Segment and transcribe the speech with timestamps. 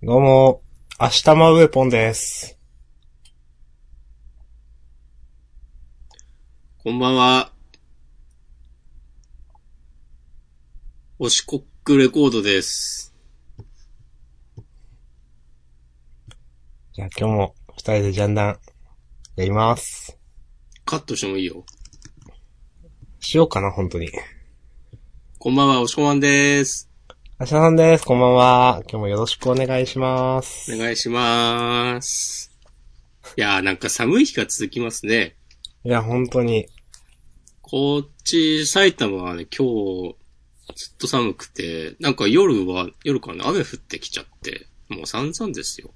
[0.00, 0.62] どうも、
[1.00, 2.56] 明日まウェポンです。
[6.84, 7.52] こんばんは。
[11.18, 13.12] おしこっくレコードです。
[16.92, 18.58] じゃあ今日も二人でジャンダン、
[19.34, 20.16] やります。
[20.84, 21.64] カットしてもいいよ。
[23.18, 24.12] しようかな、本当に。
[25.40, 26.87] こんばんは、おしこまんです。
[27.40, 28.04] 明日さんです。
[28.04, 28.82] こんばんは。
[28.90, 30.74] 今日もよろしくお願いします。
[30.74, 32.50] お願いします。
[33.36, 35.36] いやーなんか寒い日が続きますね。
[35.84, 36.66] いや、本当に。
[37.62, 40.16] こっち、埼玉はね、今日、
[40.74, 45.90] ずっと寒くて、なんか夜は、夜かな、雨降ってきちゃって、もう散々ですよ。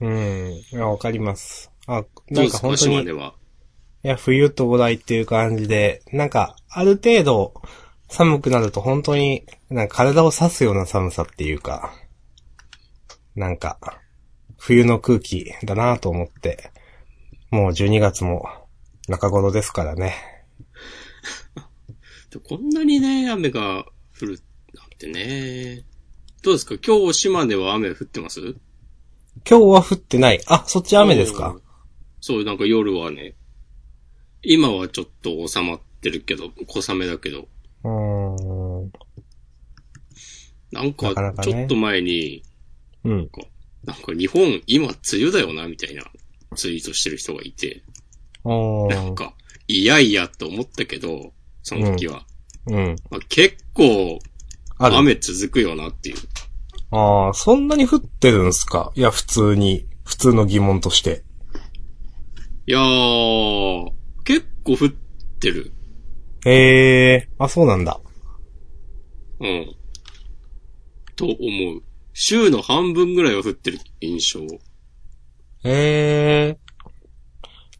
[0.00, 0.52] うん。
[0.54, 1.70] いや、わかります。
[1.86, 3.34] あ、どなうんか、か本当に、い島では。
[4.02, 7.54] や、冬到来っていう感じで、なんか、ある程度、
[8.12, 11.94] 寒くなると本当に、なんか体を刺すような寒さっていうか、
[13.34, 13.78] なんか、
[14.58, 16.70] 冬の空気だなと思って、
[17.50, 18.44] もう12月も
[19.08, 20.14] 中頃ですからね。
[22.30, 23.86] で こんなにね、雨が
[24.20, 24.40] 降る
[24.74, 25.84] なんてね。
[26.42, 26.74] どうですか？
[26.84, 28.40] 今日島根は雨降ってます？
[29.48, 30.40] 今日は降ってない。
[30.46, 31.56] あ、そっち雨ですか？
[32.20, 33.34] そう、なんか夜はね、
[34.42, 37.48] 今はちょっと収まってるけど、小雨だけど、
[37.84, 37.90] うー
[38.86, 38.92] ん。
[40.72, 42.42] なんかなかなかねちょっと前に、
[43.04, 43.30] うん。
[43.84, 46.04] なんか日本今梅雨だよな、みたいな
[46.54, 47.82] ツイートしてる人がいて。
[48.44, 49.34] なんか、
[49.68, 52.26] いやいやと思ったけど、その時は。
[52.66, 52.96] うん。
[53.10, 54.18] まあ、結構。
[54.78, 56.16] 雨続くよなっていう。
[56.90, 58.90] ああ、そんなに降ってるんすか？
[58.96, 61.22] いや、普通に、普通の疑問として。
[62.66, 63.90] いやー、
[64.24, 64.88] 結構降っ
[65.38, 65.72] てる。
[66.44, 68.00] へえ、あ、そうなんだ。
[69.40, 69.74] うん。
[71.16, 71.34] と思
[71.78, 71.82] う。
[72.12, 74.40] 週の半分ぐらいは降ってる印象。
[75.64, 76.58] へえ。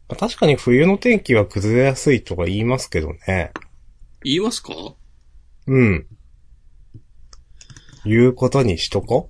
[0.07, 3.51] まあ確かに冬の天気は崩れやすいとか言いますけどね。
[4.23, 4.73] 言いますか？
[5.67, 6.07] うん。
[8.05, 9.29] 言うことにしとこ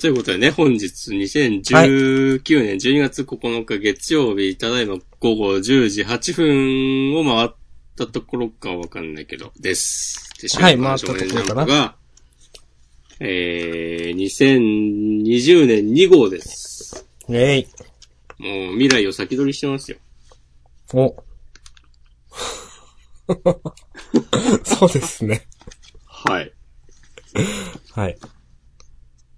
[0.00, 7.50] ということでね、本日2019年12月9日月曜日、ただいま午後10時8分を回っ
[7.98, 10.30] たところかわかんないけど、です。
[10.40, 11.96] ではい回ったところかなが、
[13.20, 17.06] えー、2020年2号です。
[17.28, 17.36] う。
[17.36, 17.66] えい。
[18.38, 19.98] もう未来を先取りしてますよ。
[20.94, 21.14] お。
[24.64, 25.46] そうですね。
[26.06, 26.50] はい。
[27.92, 28.16] はい。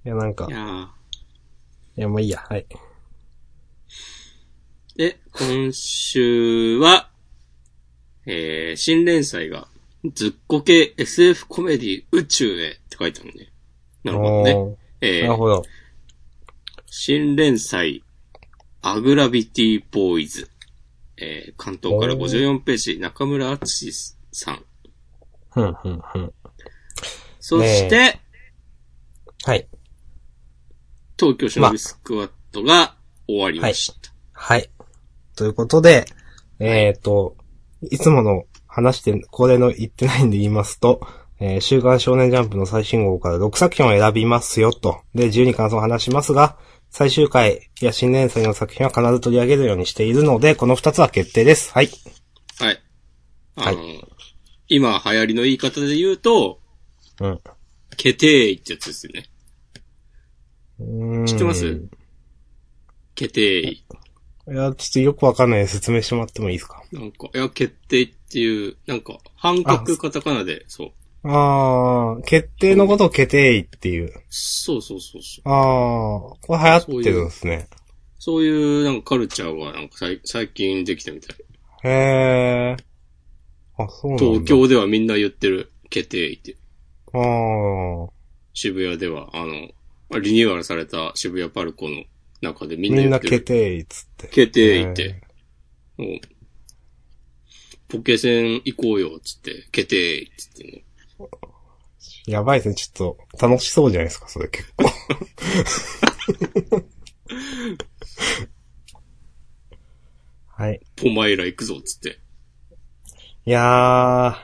[0.04, 0.88] いや、なんか、いいや
[1.96, 2.66] や、もういいや、はい。
[4.96, 7.08] ーで、今週は、
[8.26, 9.68] えー、新連載が、
[10.14, 13.52] ずっこけ SF コメディ宇宙へって書いてあるね。
[14.02, 14.54] なるほどね。
[14.54, 15.62] おえーーなるほど。
[16.86, 18.02] 新連載、
[18.82, 20.50] アグラビティボーイズ。
[21.16, 24.64] えー、関東から54ページ、中村敦さん。
[25.50, 26.32] ふんふんふん。
[27.38, 28.19] そして、
[29.44, 29.69] はい。
[31.22, 32.96] 東京シノビスクワットが
[33.28, 34.12] 終わりました。
[34.32, 34.68] はい。
[35.36, 36.04] ということで、
[36.58, 37.36] えっ、と、
[37.92, 41.06] いつもの話して、これの言ってないんで言いますと、
[41.38, 45.02] えー週刊少年ジャンプの最新号から6作品を選びますよと。
[45.14, 46.56] で、12感想を話しますが、
[46.90, 51.72] 最終回や新連載の作品は必ず取り上げるようにしているので、この2つは決定です。
[51.72, 51.88] はい。
[52.58, 52.82] はい。
[53.54, 53.78] あの、
[54.66, 56.58] 今流行りの言い方で言うと、
[57.20, 57.40] うん。
[57.96, 59.31] 決定ってやつですよね。
[61.26, 61.66] 知ってます？
[61.66, 61.81] い
[63.15, 63.76] 決定。
[64.47, 66.82] や、ちょっとよくわかんないで説明してもらってもいいですか？
[66.93, 70.93] なんか、いや、決定っていう、なんか、半角カタカナで、そう。
[71.25, 74.12] あー、決定のことを決定っていう。
[74.28, 75.48] そうそうそうそう。
[75.48, 77.69] あー、これ流行ってるんですね。
[78.19, 81.37] そういう、なんかカルチャーが、なんかさい最近できたみたい。
[81.84, 82.82] へー。
[83.76, 84.26] あ、そうなんだ。
[84.26, 86.56] 東京ではみんな言ってる、決定って。
[87.12, 88.11] あー。
[88.55, 89.69] 渋谷では、あの、まあ
[90.19, 92.05] リニューアルされた渋谷パルコの
[92.41, 93.44] 中でみんなみんな言ってる。
[93.44, 94.29] 決定っつって。
[94.29, 95.20] 決定って。
[95.97, 96.20] もう
[97.93, 100.82] ポケセン行こうよ、つって、決定っつってね。
[102.26, 102.75] やばいですね。
[102.75, 104.91] ちょっと、楽しそうじゃないですか、それ結構。
[110.47, 110.81] はい。
[110.97, 112.19] ポマイラ行くぞ、つって。
[113.44, 114.38] いや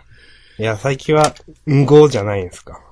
[0.59, 1.35] ー、いや、最近は、
[1.67, 2.85] うんごじゃないんですか。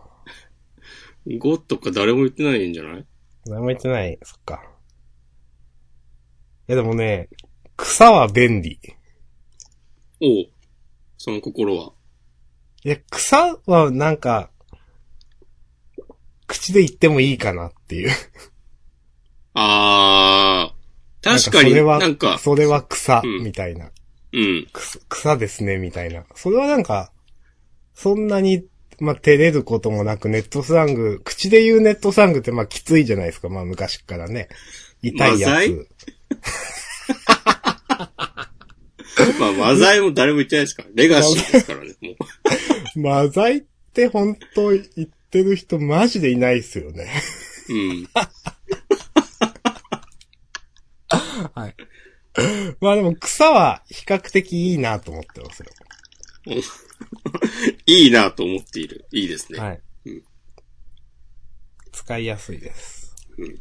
[1.26, 3.06] 5とか誰も言ってないんじゃない？
[3.46, 4.62] 何も言ってない、そっか。
[6.68, 7.28] いやでもね、
[7.76, 8.80] 草は便利。
[10.20, 10.52] いおう。
[11.18, 11.92] その心は。
[12.84, 14.50] いや、草はなんか、
[16.46, 18.10] 口で言ってもいいかなっていう。
[19.54, 23.90] あー、確かにななんんか、かそれは、それは草、うんみたいな。
[24.32, 24.66] うん。
[25.08, 26.24] 草ですね、みたいな。
[26.34, 27.12] それはなんか、
[27.94, 28.64] そんなに、
[28.98, 34.48] まあ、照れることもなく、ネットスラング、口で言うネットスラングってまあ、きついじゃないですか、まあ、昔からね。
[35.02, 35.88] 痛いやつ。
[39.38, 40.88] まあ、マザイも誰も言ってないですから。
[40.94, 42.10] レガシーですからね、も
[42.96, 43.00] う。
[43.00, 44.84] マザイって本当言っ
[45.30, 47.10] てる人マジでいないっすよね。
[47.68, 48.08] うん。
[51.54, 51.74] はい。
[52.80, 55.66] まあでも草は比較的いいなと思ってますよ。
[57.86, 59.06] いいなと思っている。
[59.12, 59.58] いいですね。
[59.58, 60.22] はいうん。
[61.92, 63.14] 使いやすいです。
[63.38, 63.60] うん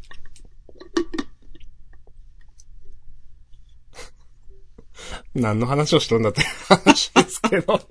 [5.34, 7.82] 何の話をしとんだって話ですけど。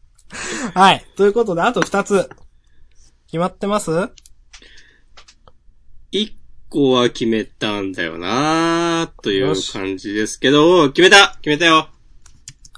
[0.74, 1.04] はい。
[1.16, 2.28] ということで、あと二つ。
[3.26, 3.90] 決まってます？
[6.10, 6.36] 一
[6.70, 11.90] 個は決めたんだよなという感じですけど、決めた決めたよ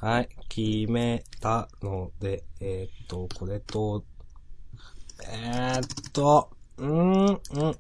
[0.01, 0.29] はい。
[0.51, 4.05] 決めたので、えーっと、これと、
[5.29, 7.79] えーっと、うーん、うん、うん、うん、うん。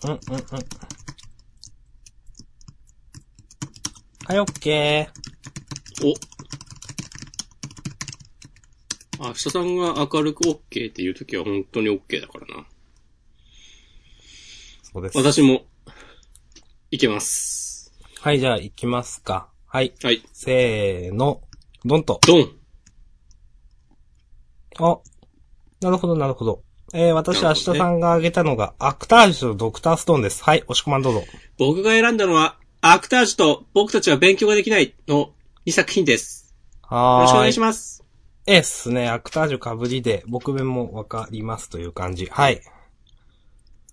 [4.27, 6.07] はい、オッケー。
[9.21, 9.29] お。
[9.29, 10.57] あ、下さんが明るく OK
[10.91, 12.65] っていうときは本当に OK だからな。
[14.93, 15.19] そうです。
[15.19, 15.65] 私も、
[16.93, 17.93] いけます。
[18.21, 19.49] はい、じゃあ行きますか。
[19.67, 19.93] はい。
[20.05, 20.23] はい。
[20.33, 21.43] せーの、
[21.85, 22.21] ドンと。
[22.27, 22.60] ドン
[24.81, 24.99] あ、
[25.81, 26.63] なるほど、なるほど。
[26.93, 30.43] えー、私、明日さんが挙げたのが、アクタージュとドクターストーンです。
[30.43, 31.23] はい、押し込まんどうぞ。
[31.57, 35.33] 僕が選んだのは、アクタージュと僕たちは勉強ができないの
[35.67, 36.55] 2作品です。
[36.91, 37.61] よろしくお願いし。
[37.61, 38.05] ます。
[38.47, 42.27] えっすね、アクタージュ被りで、僕弁もわかりますという感じ。
[42.27, 42.61] はい。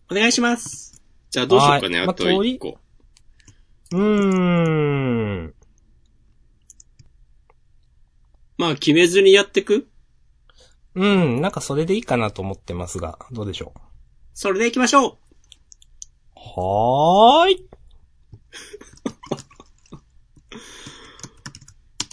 [0.10, 1.02] お願いします。
[1.30, 2.80] じゃあどうしようかね、はいあとまあ通り1個。
[3.92, 5.54] うーん。
[8.58, 9.88] まあ、決めずにやってく？
[10.98, 13.72] うん、なんかそれでいいかなと思ってますが、どうでしょ
[14.34, 15.18] それで行きましょうう。
[16.36, 17.68] はーい。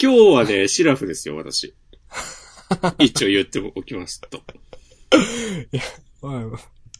[0.02, 1.74] 今日はね、シラフですよ、私。
[3.00, 4.42] 一応言っておきますと。
[6.20, 6.42] まあ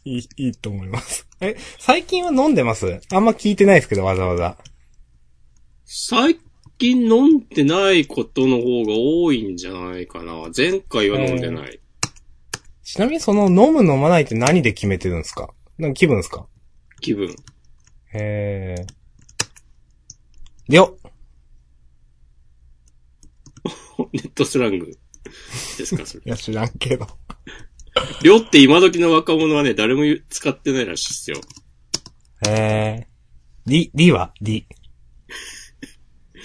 [0.05, 1.27] いい、いいと思います。
[1.39, 2.99] え、最近は飲んでます？
[3.11, 4.57] あんま聞いてないですけど、わざわざ。
[5.85, 6.39] 最
[6.77, 10.33] 近飲んでないことの方が多いんじゃないかな。
[10.55, 11.79] 前回は飲んでない。
[12.83, 15.53] ちなみにその飲む飲まないって何で決めてるんですか？
[15.77, 16.47] なんか気分ですか？
[17.01, 17.35] 気分。
[18.13, 18.85] へー。
[20.69, 20.97] りょ。
[24.11, 24.87] ネットスラング
[25.77, 26.23] ですか、それ。
[26.25, 27.07] いや、知らんけど。
[28.21, 31.39] りょって今時の若者はね、誰も使ってないらしいっすよ。
[32.47, 33.71] へー。
[33.71, 34.33] り、りは？
[34.41, 34.67] り。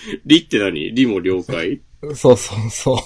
[0.26, 0.92] りって何？
[0.92, 1.80] りも了解？
[2.14, 2.98] そうそうそう。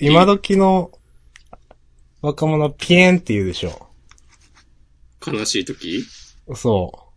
[0.00, 0.90] 今時の
[2.22, 3.88] 若者ピエンって言うでしょ。
[5.26, 6.04] 悲しい時？
[6.54, 7.10] そ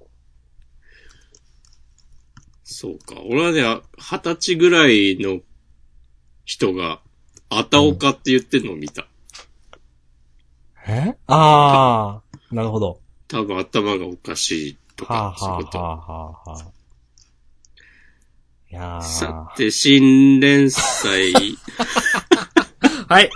[2.64, 3.16] そうか。
[3.26, 5.42] 俺はね、二十歳ぐらいの
[6.46, 7.02] 人が、
[7.50, 9.04] あたおかって言ってんのを見た。
[9.04, 9.08] う。
[10.88, 11.18] え？
[11.28, 13.02] あー、なるほど。
[13.28, 15.78] 多分頭がおかしいとはあ、か、そういうこと。
[15.80, 16.72] はあはあ。
[18.72, 19.02] いやー。
[19.04, 21.34] さて、新連載。
[23.08, 23.30] はい。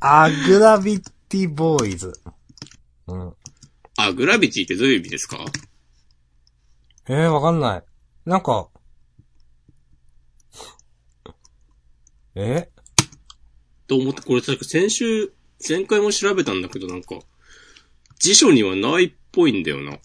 [0.00, 2.12] アグラビティボーイズ。
[3.06, 3.34] うん。
[3.96, 5.44] あ、グラビティってどういう意味ですか？
[7.08, 7.82] えー、わかんない。
[8.26, 8.68] なんか、
[12.34, 12.68] え？
[13.86, 15.32] と思って、これ確か先週、
[15.66, 17.20] 前回も調べたんだけどなんか、
[18.18, 19.98] 辞書にはないっぽいんだよな。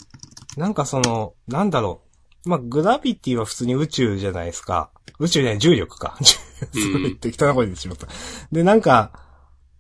[0.60, 2.02] なんかその、なんだろ
[2.46, 2.50] う。
[2.50, 4.92] まあ、グラビティは普通に宇宙じゃないですか。
[5.18, 6.18] 宇宙じゃない、重力か。
[6.22, 8.08] すごい適当な声で言ってしまった。
[8.52, 9.14] で、なんか、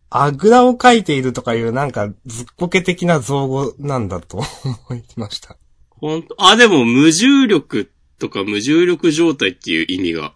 [0.09, 4.38] あぐらを書いているとかいう、なんか、ずっこけ的な造語なんだと
[4.89, 5.57] 思いました。
[5.89, 10.33] ほんと、あ、でも無重力とか無重力状態っていう意味が、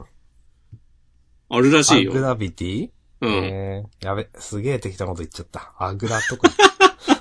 [1.47, 2.12] あるらしいよ。
[2.12, 2.89] アグラビティ？
[3.21, 3.31] うん。
[3.31, 5.73] えー、やべ、すげえ適当なこと言っちゃった。
[5.79, 6.50] アグラとか。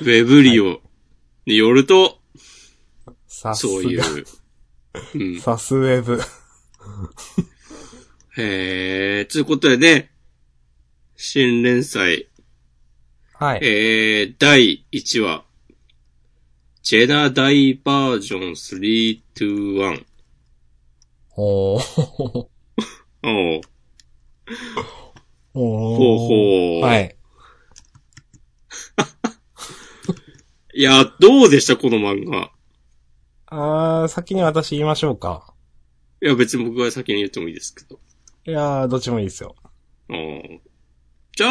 [0.00, 0.80] ウェブリオ
[1.46, 2.18] によると、
[3.26, 4.04] さすそういが。
[4.08, 4.24] う。
[5.14, 5.40] うん。
[5.40, 6.20] さすウェブ。
[8.36, 10.10] へー、つうことでね、
[11.16, 12.28] 新連載、
[13.34, 13.60] はい。
[13.62, 15.44] えー、第1話、
[16.82, 20.04] ジェダダイバージョン321。
[21.36, 21.82] おー。
[22.22, 22.50] おう
[23.22, 23.62] おー。
[25.54, 26.82] ほうほう。
[26.82, 27.16] はい。
[30.78, 32.50] いや、どうでしたこの漫画？
[33.46, 35.54] あー、先に私言いましょうか。
[36.20, 37.98] いや、別に僕が先に言ってもいいですけど。
[38.44, 39.56] いやー、どっちもいいですよ。
[40.10, 40.60] うん
[41.34, 41.46] じゃ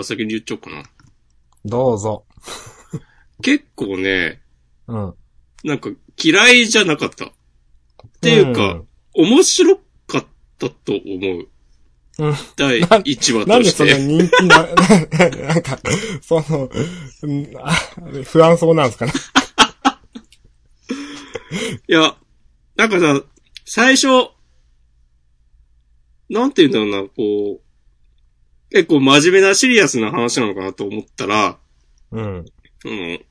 [0.00, 0.82] あ、先に言っちゃおうかな。
[1.64, 2.24] どうぞ。
[3.42, 4.40] 結構ね、
[4.88, 5.10] うん。
[5.10, 5.14] っ
[5.62, 5.90] なんか
[6.20, 7.26] 嫌いじゃなかった。
[7.26, 7.30] っ
[8.20, 8.82] ていうか、
[9.14, 9.76] 面白
[10.08, 10.26] かっ
[10.58, 11.48] たと思う。
[12.20, 12.34] うん。
[12.56, 14.06] 第な1話なんでそんなとして。
[14.06, 14.68] 人気な、
[15.48, 15.80] なんか、
[16.20, 16.70] その、
[17.22, 17.72] うんあ
[18.24, 19.12] 不安そうなんですかね。
[21.88, 22.16] いや、
[22.76, 23.22] なんかさ、
[23.64, 24.06] 最初、
[26.28, 27.62] なんて言うんだろうな、こう、
[28.70, 31.58] 結構真面目なシリアスな話なのかなと思ったら、
[32.12, 32.44] うん。
[32.84, 33.24] うん、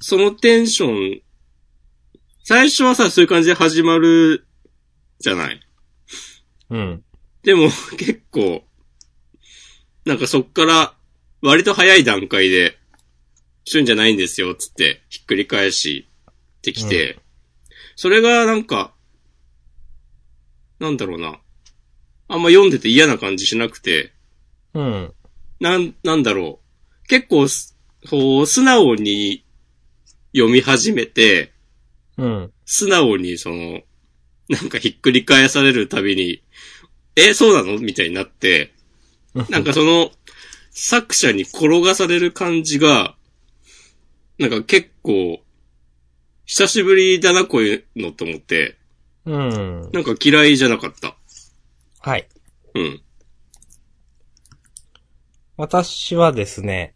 [0.00, 1.22] そのテンション、
[2.44, 4.46] 最初はさ、そういう感じで始まる
[5.18, 5.60] じゃない。
[6.70, 7.04] うん。
[7.44, 8.64] でも、 結構、
[10.04, 10.96] なんかそっから、
[11.42, 12.78] 割と早い段階で、
[13.64, 16.08] そういうんじゃないんですよ、つって、ひっくり返し
[16.62, 17.18] てきて、
[17.96, 18.94] それがなんか、
[20.78, 21.40] なんだろうな。
[22.28, 24.12] あんま読んでて嫌な感じしなくて、
[24.72, 25.14] うん。
[25.60, 27.06] なん、なんだろう。
[27.08, 29.44] 結構す、こう、素直に
[30.34, 31.52] 読み始めて、
[32.16, 32.52] うん。
[32.64, 33.82] 素直にその、
[34.48, 36.42] なんかひっくり返されるたびに、
[37.16, 37.78] え、そうなの？
[37.78, 38.72] みたいになって、
[39.48, 40.10] なんかその、
[40.70, 43.14] 作者に転がされる感じが、
[44.38, 45.40] なんか結構、
[46.44, 48.76] 久しぶりだな、こういうのと思って、
[49.24, 49.90] うん。
[49.92, 51.16] なんか嫌いじゃなかった。
[52.00, 52.28] はい。
[52.74, 53.00] うん。
[55.56, 56.94] 私はですね、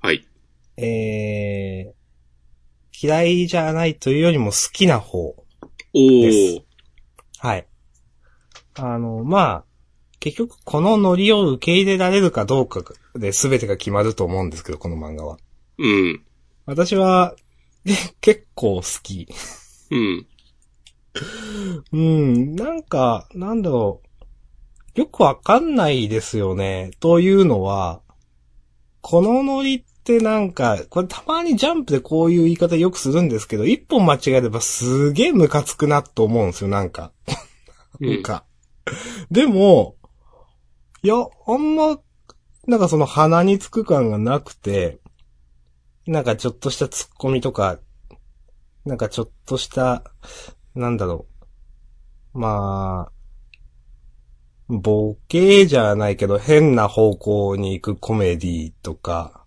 [0.00, 0.26] はい。
[0.76, 5.20] えー、嫌いじゃないというよりも好きな方。
[5.28, 5.46] お
[5.94, 6.62] でー。
[7.38, 7.66] はい。
[8.74, 9.64] あの、まあ、
[10.20, 12.82] 結局このノリを受け入れられるかどうか
[13.14, 15.38] で全てが決まると思うんですけど、この漫画は。
[15.78, 16.22] うん。
[16.64, 17.34] 私は、
[17.84, 19.28] で結構好き。
[19.90, 20.26] うん。
[21.92, 24.00] うん、なんか、なんだろ
[24.96, 25.00] う。
[25.00, 26.90] よくわかんないですよね。
[27.00, 28.00] というのは、
[29.00, 37.12] このノリってなんか、これたまにジャンプでこういう言い方よくするんですけど、一本間違えればすげえムカつくなと思うんですよ、なんか。
[38.00, 38.44] なんか。
[39.30, 39.96] でも、
[41.02, 41.98] いや、あんま、
[42.66, 45.00] なんかその鼻につく感がなくて、
[46.06, 47.78] なんかちょっとした突っ込みとか、
[48.84, 50.04] なんかちょっとした、
[50.74, 51.26] なんだろ
[52.34, 52.38] う。
[52.38, 53.12] まあ、
[54.68, 59.44] ボケじゃないけど変な方向に行くコメディとか、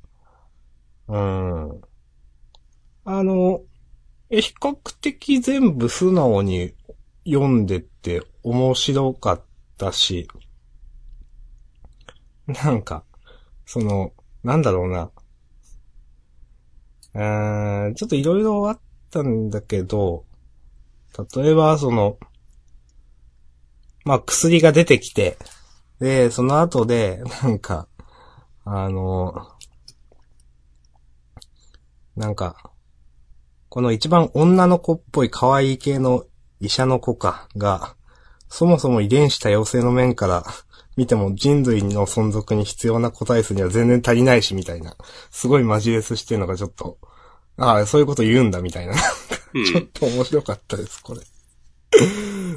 [1.07, 1.81] うん。
[3.05, 3.61] あの、
[4.29, 6.73] え比較的全部素直に
[7.25, 9.41] 読んでって面白かっ
[9.77, 10.27] たし、
[12.47, 13.03] なんか、
[13.65, 14.13] その、
[14.43, 15.09] なんだろうな。
[17.15, 18.79] うーん、ちょっといろいろあっ
[19.09, 20.25] たんだけど、
[21.33, 22.17] 例えば、その、
[24.03, 25.37] まあ、薬が出てきて、
[25.99, 27.87] で、その後で、なんか、
[28.65, 29.33] あの、
[32.15, 32.71] なんか、
[33.69, 36.25] この一番女の子っぽい可愛い系の
[36.59, 37.95] 医者の子かが、
[38.49, 40.43] そもそも遺伝子多様性の面から
[40.95, 44.95] 見ても人類の存続に必要な個体数には全然足りないし、みたいな。
[45.29, 46.97] すごいマジレスしてるのがちょっと、
[47.57, 48.93] ああ、そういうこと言うんだ、みたいな。
[49.53, 49.65] うん。
[49.65, 51.21] ちょっと面白かったです、これ。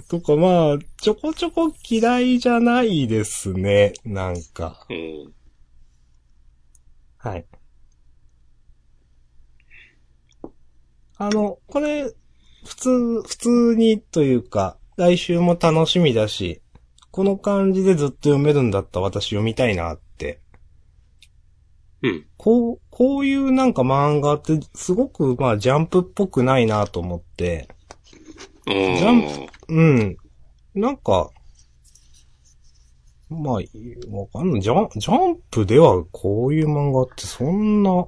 [0.09, 4.87] とか、まあ、ちょこちょこ嫌いじゃないですね、なんか。
[4.91, 5.33] うん
[7.19, 7.45] はい。
[11.17, 12.13] あの、これ、
[12.69, 16.61] 普通、普通にというか、来週も楽しみだし、
[17.11, 20.43] この感じでずっと読めるんだったら私読みたいなって。
[22.03, 22.27] うん。
[22.37, 27.69] こう、こういうなんか漫画ってすごくまあジャンプっぽくないなと思って、
[28.67, 30.17] あジャンうん。
[30.75, 31.31] なんか、
[33.31, 33.61] まあ、わ
[34.31, 34.61] かんない。
[34.61, 38.07] ジャン、ジャンプではこういう漫画ってそんな、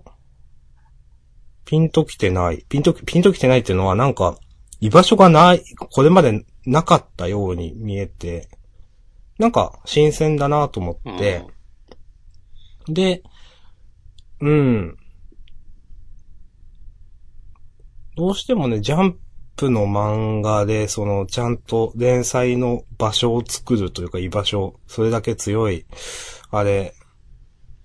[1.64, 2.64] ピンときてない。
[2.68, 4.36] ピンとき、ピンときてないっていうのはなんか、
[4.80, 8.48] 居場所がない、これまでなかったように見えて、
[9.38, 11.44] なんか新鮮だなと思あって、
[12.88, 13.22] で、
[14.40, 14.96] うん。
[18.16, 19.18] どうしてもね、ジャン
[19.56, 25.86] プの漫画で、その、ちゃんと連載の場所を作るというか居場所、それだけ強い、
[26.50, 26.94] あれ、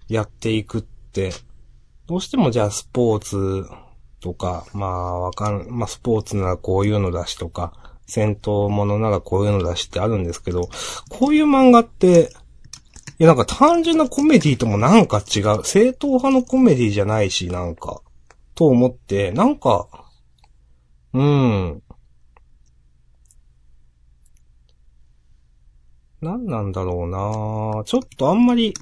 [0.08, 1.32] やっていくって、
[2.08, 3.68] どうしてもじゃあスポーツ
[4.20, 7.74] とか、まあわかん、まあスポーツならこういうのだしとか、
[8.08, 10.70] 戦闘ものならこういうのだしってあるんですけど、
[11.10, 12.32] こういう漫画って、
[13.18, 15.64] いやなんか単純なコメディともなんか違う。
[15.64, 18.02] 正統派のコメディじゃないし、なんか、
[18.56, 19.88] と思って、なんか、
[21.14, 21.82] うん。
[26.22, 28.74] 何なんだろうなちょっとあんまり、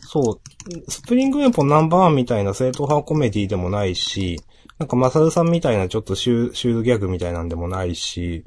[0.00, 4.40] そう、スプリングウェポンナンバーワンみたいな正統派コメディでもないし、
[4.78, 8.44] なんかマサルさんみたいなちょっとシュシュールギャグみたいなんでもないし、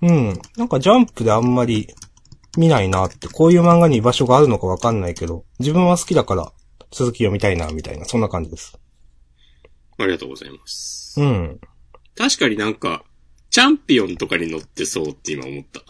[0.00, 1.88] うん、なんかジャンプであんまり
[2.56, 6.52] 見ないなって、こういう漫画に居場所があるのかわかんないけど、自分は好きだから
[6.90, 8.78] 続き読みたいな、みたいな、そんな感じです。
[9.98, 11.20] ありがとうございます。
[11.20, 11.60] うん。
[12.16, 13.04] 確かになんか、
[13.50, 15.80] チャンピオンとかに乗ってそうって今思った。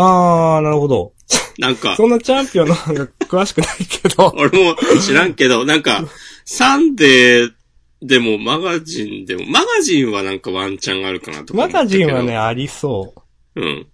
[0.00, 1.12] あー、なるほど。
[1.58, 6.04] なんか、そんなチャンピオンの漫画詳しくないけど、 俺も知らんけど、なんか、
[6.44, 7.52] サンデー
[8.00, 11.68] でもマガジンでも、マガジンはなんかワンチャンあるかなとか思マ。
[11.68, 13.14] ガジンはね、ありそ
[13.56, 13.86] うん。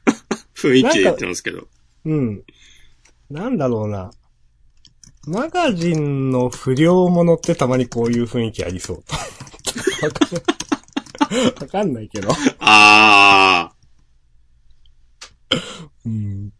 [0.54, 1.60] 雰囲気で言ってますけど。
[1.60, 1.68] う。
[2.04, 2.42] うん。
[3.30, 4.10] なんだろうな。
[5.26, 8.96] マガジンの不良ものってたまにこういう雰囲気ありそう。
[10.02, 11.54] わかんない。
[11.60, 12.28] わかんないけど。
[12.60, 13.72] あ
[16.04, 16.52] うん。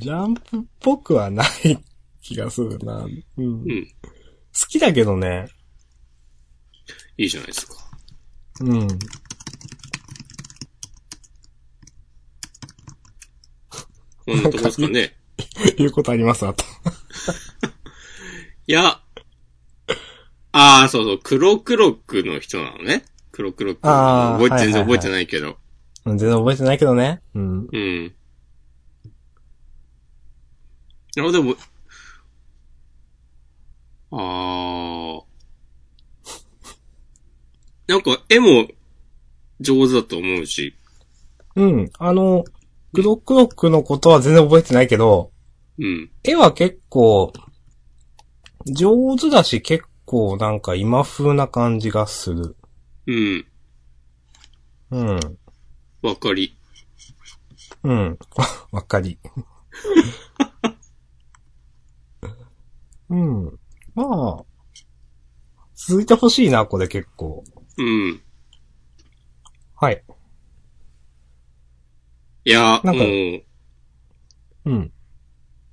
[0.00, 1.78] ジャンプっぽくはない
[2.20, 2.98] 気がするな。
[2.98, 3.08] うん。
[3.08, 3.14] ー。
[3.38, 3.86] うん。
[3.86, 5.48] 好きだけどね。
[7.18, 7.74] いいじゃないですか。
[8.60, 8.88] うん。
[14.24, 15.16] こんなとこですかね。
[15.76, 16.64] 言うことあります、あと。
[18.66, 19.00] いや、
[20.52, 23.04] ああ、そうそう、黒クロックの人なのね。
[23.32, 23.80] 黒クロック。
[23.82, 25.48] あー覚えはいはいはい全然覚えてないけど。
[26.04, 27.22] うん全然覚えてないけどね。
[27.34, 27.68] うん。
[27.72, 28.14] うん。
[31.18, 31.56] あ、でも、
[34.10, 35.31] ああ。
[37.86, 38.68] なんか、絵も
[39.60, 40.74] 上手だと思うし。
[41.56, 41.90] うん。
[41.98, 42.44] あの、
[42.92, 45.32] グロックロックのことは全然覚えてないけど、
[45.78, 46.10] うん。
[46.22, 47.32] 絵は結構、
[48.66, 52.56] 上手だし結構なんか今風な感じがする。
[53.06, 53.46] うん。
[54.90, 55.18] うん。
[56.02, 56.56] わかり。
[57.82, 58.18] うん。
[58.70, 59.18] わかり。
[63.08, 63.58] うん。
[63.94, 64.44] まあ、
[65.74, 67.44] 続いてほしいな、これ結構。
[67.78, 68.20] うん。
[69.76, 70.02] はい。
[72.44, 73.42] いや、なんかもう、
[74.66, 74.92] うん。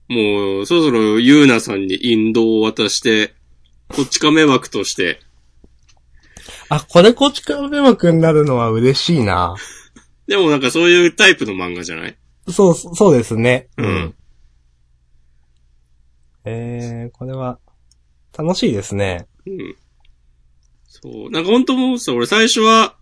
[0.07, 3.33] もう、そろそろユーナさんに引導を渡して、
[3.89, 5.19] こっち亀枠として、
[6.69, 9.55] あ、これこっちから迷惑になるのは嬉しいな。
[10.27, 12.15] でもなんかそういうタイプの漫画じゃない？
[12.51, 13.67] そう、そうですね。
[13.77, 14.15] うん。
[16.45, 17.59] えー、これは、
[18.37, 19.27] 楽しいですね。
[19.45, 19.75] うん。
[21.01, 21.31] そう。
[21.31, 22.95] なんか本当もうさ、俺最初は、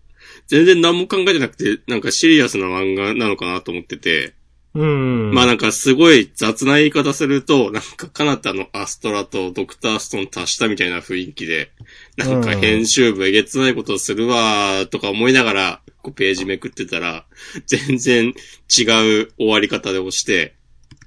[0.48, 4.34] 全然何も考えてなくて、なんかシリアスな漫画なのかなと思ってて、
[4.74, 5.34] うん。
[5.34, 11.72] まあなんかすごい雑な言い方すると、なんかカナタのアストラとドクターストーン足したみたいな雰囲気で、
[12.16, 17.26] なんか編集部えげつないことをするわーとか思いながら、こうページめくってたら、
[17.66, 18.34] 全然違う
[18.70, 20.56] 終わり方で押して、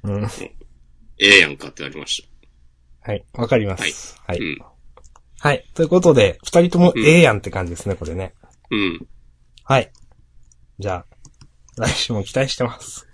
[0.03, 0.25] うん。
[1.19, 2.29] ええやんかってなりまし
[3.03, 4.17] はい、わかります。
[4.27, 4.35] はた。
[4.35, 4.39] い。
[4.39, 4.59] うん。
[5.43, 5.65] はい。
[5.73, 8.35] ということで、二人ともうんええやんって感じですね、これね。
[8.71, 9.07] うん。
[9.65, 9.91] はい。
[10.79, 11.07] じゃあ、
[11.79, 13.07] 来週も期待してます。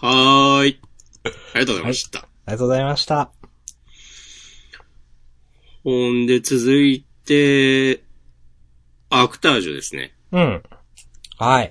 [0.00, 0.80] はーい。
[1.24, 2.20] ありがとうございました。
[2.20, 3.32] ありがとうございました。
[5.82, 8.02] ほんで続いて、
[9.10, 10.16] アクタージュですね。
[10.32, 10.62] うん。
[11.36, 11.70] はい。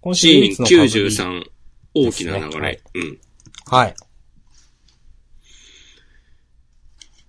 [0.00, 1.44] 今週シーン唯一の被り93、
[1.94, 2.60] 大きな流れ。
[2.60, 3.20] はいうん。
[3.66, 3.94] はい。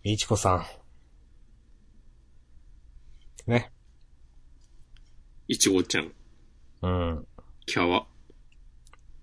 [0.03, 0.78] いちこさん。
[3.49, 3.71] ね。
[5.47, 6.11] いちごちゃん、
[6.83, 7.27] うん。
[7.65, 8.05] キャワ。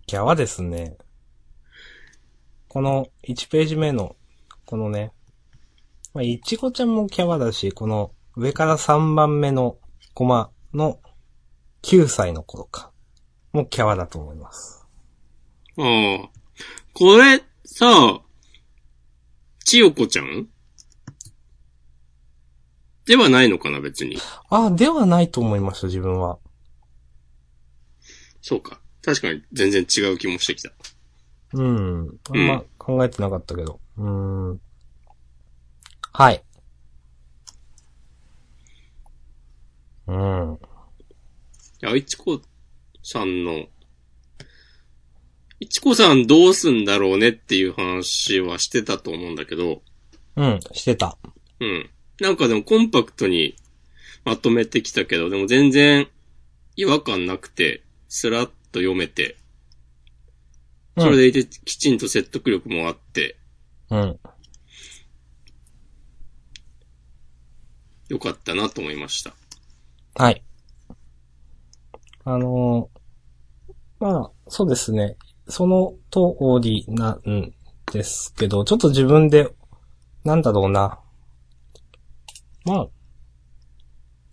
[0.06, 0.98] キャはですね、
[2.68, 4.16] この1ページ目の、
[4.66, 5.12] このね、
[6.12, 9.78] まあ、いちごちゃんもキャワだし、この上から3番目の
[10.14, 10.98] コマの
[11.82, 12.90] 9歳の頃か。
[13.52, 14.84] もうキャワだと思います。
[15.78, 16.28] ああ。
[16.92, 18.20] これ、さ、
[19.64, 20.48] 千代子ちゃん
[23.06, 24.18] ではないのかな、別に。
[24.50, 26.38] あ、ではないと思いました、自分は。
[28.42, 28.80] そうか。
[29.02, 30.72] 確かに全然違う気もしてきた。
[31.52, 32.18] うん。
[32.30, 33.80] あんま考えてなかったけど。
[33.96, 34.60] うーん。
[36.12, 36.44] はい。
[40.08, 40.58] うん。
[41.82, 42.40] いや、いちこ
[43.02, 43.66] さんの、
[45.60, 49.82] いちこさんどうすんだろうねっていう話はしてたと思うんだけど、
[50.36, 51.16] うん、してた。
[51.60, 51.90] うん。
[52.20, 53.56] なんかでもコンパクトに
[54.24, 56.08] まとめてきたけど、でも全然
[56.76, 59.36] 違和感なくて、スラッと読めて、
[60.98, 63.36] それでいてきちんと説得力もあって、
[63.90, 64.18] うん。
[68.08, 69.34] よかったなと思いました。
[70.14, 70.42] はい。
[72.24, 72.96] あのー
[73.98, 75.16] まあ、そうですね。
[75.48, 77.52] その通りなん
[77.92, 79.48] ですけど、ちょっと自分で、
[80.24, 80.98] なんだろうな。
[82.66, 82.88] まあ、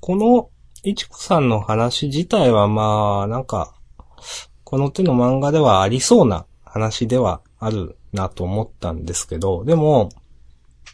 [0.01, 0.49] この、
[0.83, 3.75] いちこさんの話自体はまあ、なんか、
[4.63, 10.09] この手の漫画ではありそうな話ではあるなと思ったんですけど、でも、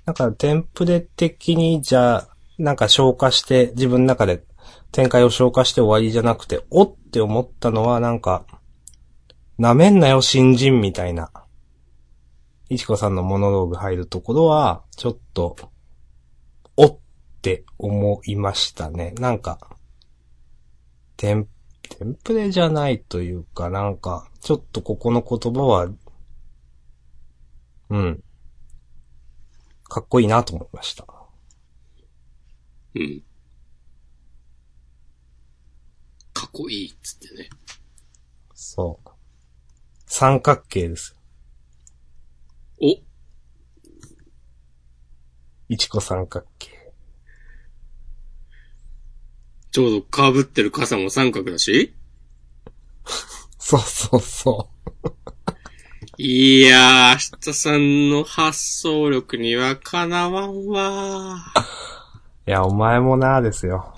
[0.06, 4.44] なんかテンプレ的にじゃあ、なんか消化して、自分の中で
[4.92, 8.44] 展開を消化して終わりじゃなくて、おって思ったのはなんか、
[9.58, 11.32] なめんなよ新人みたいな、
[12.70, 15.56] いちこさんのモノローグ入るところは、ちょっと、
[16.76, 17.00] おっ
[17.42, 19.14] て思いましたね。
[19.20, 19.60] なんか、
[21.18, 21.48] テン、
[21.90, 25.90] テンプレじゃないというか、なんか、ちょっとここの言葉は、
[27.90, 28.24] うん。
[29.84, 31.06] かっこいいなと思いました。
[32.96, 33.24] うん。
[36.34, 37.50] かっこいいっつってね。
[38.54, 39.10] そう。
[40.06, 41.16] 三角形です。
[42.82, 42.88] お
[45.68, 46.79] いちこ三角形。
[49.72, 51.94] ちょうど被ってる傘も三角だし
[53.58, 54.70] そうそうそ
[56.18, 61.38] いやー、明日さんの発想力にはかなわんわ。
[62.46, 63.94] いや、お前もなーですよ。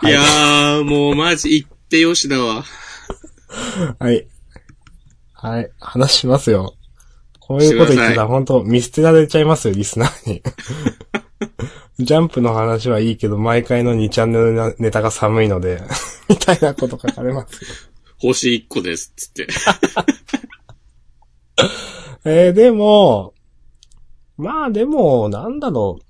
[0.04, 2.64] いやー、もうマジ言ってよしだわ。
[3.98, 4.28] はい。
[5.32, 5.70] はい。
[5.80, 6.76] 話しますよ。
[7.40, 10.42] こういうこと言ってたら本当見捨てられちゃいますよ、リスナーに。
[11.98, 15.82] ジャンプの話はいいけど、毎回の2チャンネルのネタが寒いので、
[16.28, 17.70] みたいなこと書かれますよ。
[18.18, 19.48] 星一個です、つって。
[22.24, 23.34] えー、でも、
[24.36, 26.04] まあでも、なんだろう。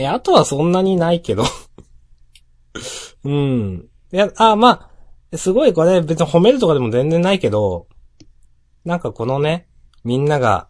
[0.00, 1.44] え、あとはそんなにないけど。
[3.24, 3.88] うん。
[4.12, 4.90] いや、あ、ま
[5.32, 7.86] あ、すごいこれ別に褒めるとかでも全然ないけど、
[8.84, 9.68] なんかこのね、
[10.04, 10.68] みんなが、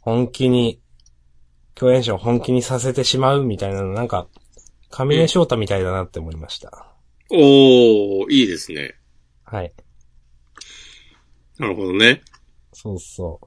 [0.00, 0.80] 本気に、
[1.78, 4.26] 共演者を本気にさせてしまうみたいなの、なんか、
[4.90, 6.88] 上根翔太みたいだなって思いました。
[7.30, 8.96] おー、いいですね。
[9.44, 9.72] はい。
[11.58, 12.22] なるほどね。
[12.72, 13.40] そうそ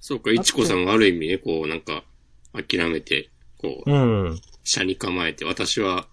[0.00, 2.04] そうか、いちこさんがある意味ね、こう、なんか、
[2.52, 3.94] 諦めて、こう、う。
[3.94, 3.98] う
[4.34, 4.40] ん。
[4.64, 6.08] 車に構えて、私は、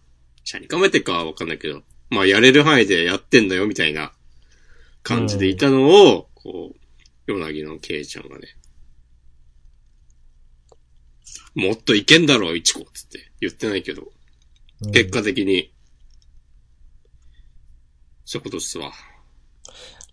[0.45, 4.13] 車に構えてかはわかんないけど、まあ、やれる範囲でやってんだよ、みたいな
[5.03, 6.78] 感じでいたのを、こう、
[7.29, 8.47] ヨナギのケイちゃんがね、
[11.53, 14.01] もっといけんだろ、いちこ、つって言ってないけど、
[14.81, 15.73] うん結果的に、
[18.23, 18.93] そういうことっすわ。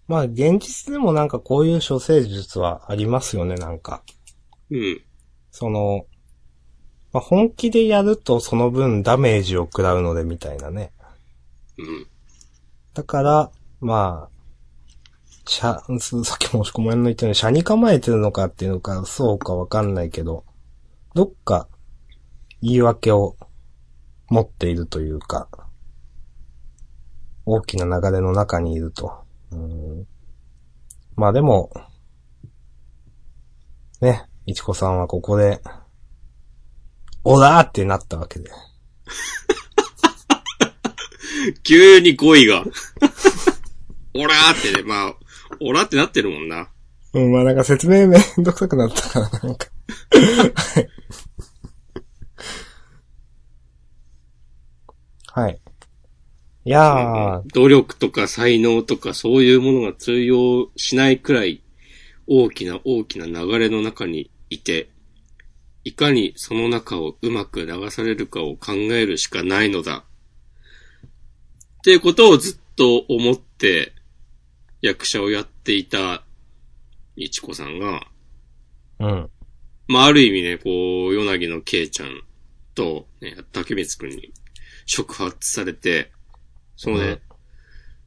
[0.08, 4.02] まあ、現実でもなんかこういう処世術はありますよね、なんか。
[4.70, 5.02] うん。
[5.52, 6.06] その、
[7.12, 10.90] まあ、本気でやるとその分ダメージを食らうのでみたいなね。
[11.78, 12.06] うん。
[12.92, 13.50] だから、
[13.80, 14.35] まあ、
[15.46, 20.44] 車、すさっきもし込まんの言ったように、車に構えてるのかっていうのか、そうかわかんないけど、
[21.14, 21.68] どっか
[22.60, 23.36] 言い訳を
[24.28, 25.48] 持っているというか、
[27.44, 29.24] 大きな流れの中にいると。
[29.52, 30.06] うん
[31.14, 31.70] まあでも、
[34.02, 35.62] ね、いちこさんはここで、
[37.24, 38.50] オラーってなったわけで。
[41.62, 42.64] 急に語彙が。
[44.14, 45.14] オラーってね、まあ、
[45.60, 46.68] オラってなってるもんな。
[47.12, 49.66] うん、まあなんか説明めんどくさくなったから、なんか。
[55.32, 55.60] はい。
[56.64, 61.62] いやー、努力とか才能とかそういうものが通用しないくらい
[62.26, 64.90] 大きな大きな流れの中にいて、
[65.84, 70.04] いかにその中をうまく流されるかを考えるしかないのだ。
[71.06, 73.92] っていうことをずっと思って
[74.86, 76.22] 役者をやっていた
[77.16, 78.06] いちこさんが、
[79.00, 79.30] うん。
[79.88, 82.22] まあ、ある意味ね、こう、ヨナギのケイちゃん
[82.74, 84.32] と、ね、竹光くんに
[84.86, 86.12] 触発されて、
[86.76, 87.20] そのね、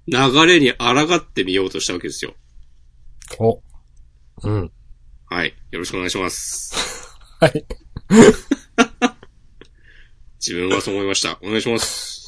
[0.08, 2.34] 流れに抗ってみようとしたわけですよ。
[3.40, 3.62] お。
[4.44, 4.72] うん。
[5.26, 5.54] はい。
[5.72, 7.10] よろしくお願いします。
[7.40, 7.66] はい。
[10.40, 11.38] 自分はそう思いました。
[11.42, 12.19] お願いします。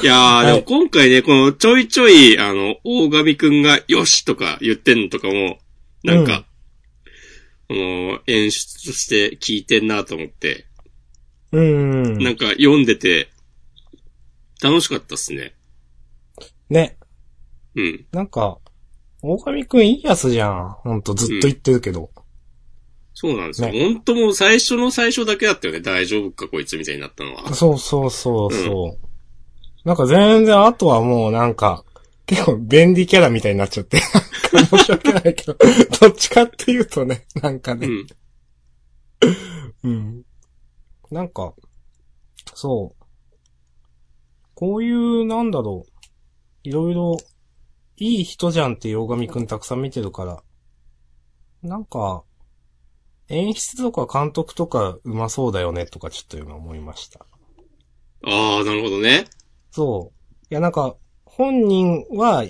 [0.00, 5.58] いやー、でも今回ね、このちょいちょい、あの、大神くんがよしとか言ってんのとかも、
[6.04, 6.44] なんか、
[7.68, 10.66] この演出として聞いてんなと思って、
[11.52, 12.18] うん。
[12.18, 13.28] なんか読んでて、
[14.62, 15.54] 楽しかったっすね。
[16.70, 16.96] ね。
[17.74, 18.06] うん。
[18.12, 18.58] なんか、
[19.22, 20.70] 狼くんいいやつじゃん。
[20.82, 22.10] ほんとずっと言ってるけど。
[23.14, 23.68] そうなんですよ。
[23.68, 25.80] ね本当もう最初の最初だけだったよね。
[25.80, 27.54] 大丈夫かこいつみたいになったのは。
[27.54, 29.11] そうそうそうそう。
[29.84, 31.84] なんか全然あとはもうなんか、
[32.26, 34.00] 結構便利キャラみたいになっちゃって。
[34.52, 35.56] なんか申し訳ないけど、
[36.00, 37.88] どっちかっていうとね、なんかね。
[37.88, 38.06] うん。
[39.84, 40.22] うん。
[41.10, 41.54] なんか、
[42.54, 43.04] そう。
[44.54, 45.92] こういう、なんだろう。
[46.62, 47.16] いろいろ、
[47.96, 50.42] いい人じゃんっていう大神くんたくさん見てるから。
[51.62, 52.24] なんか、
[53.28, 57.26] 演出とか監督とかうまそうだよねとかちょっと今思いました。
[58.24, 59.24] ああ、なるほどね。
[59.72, 60.44] そう。
[60.50, 62.44] いやなんか、本人は、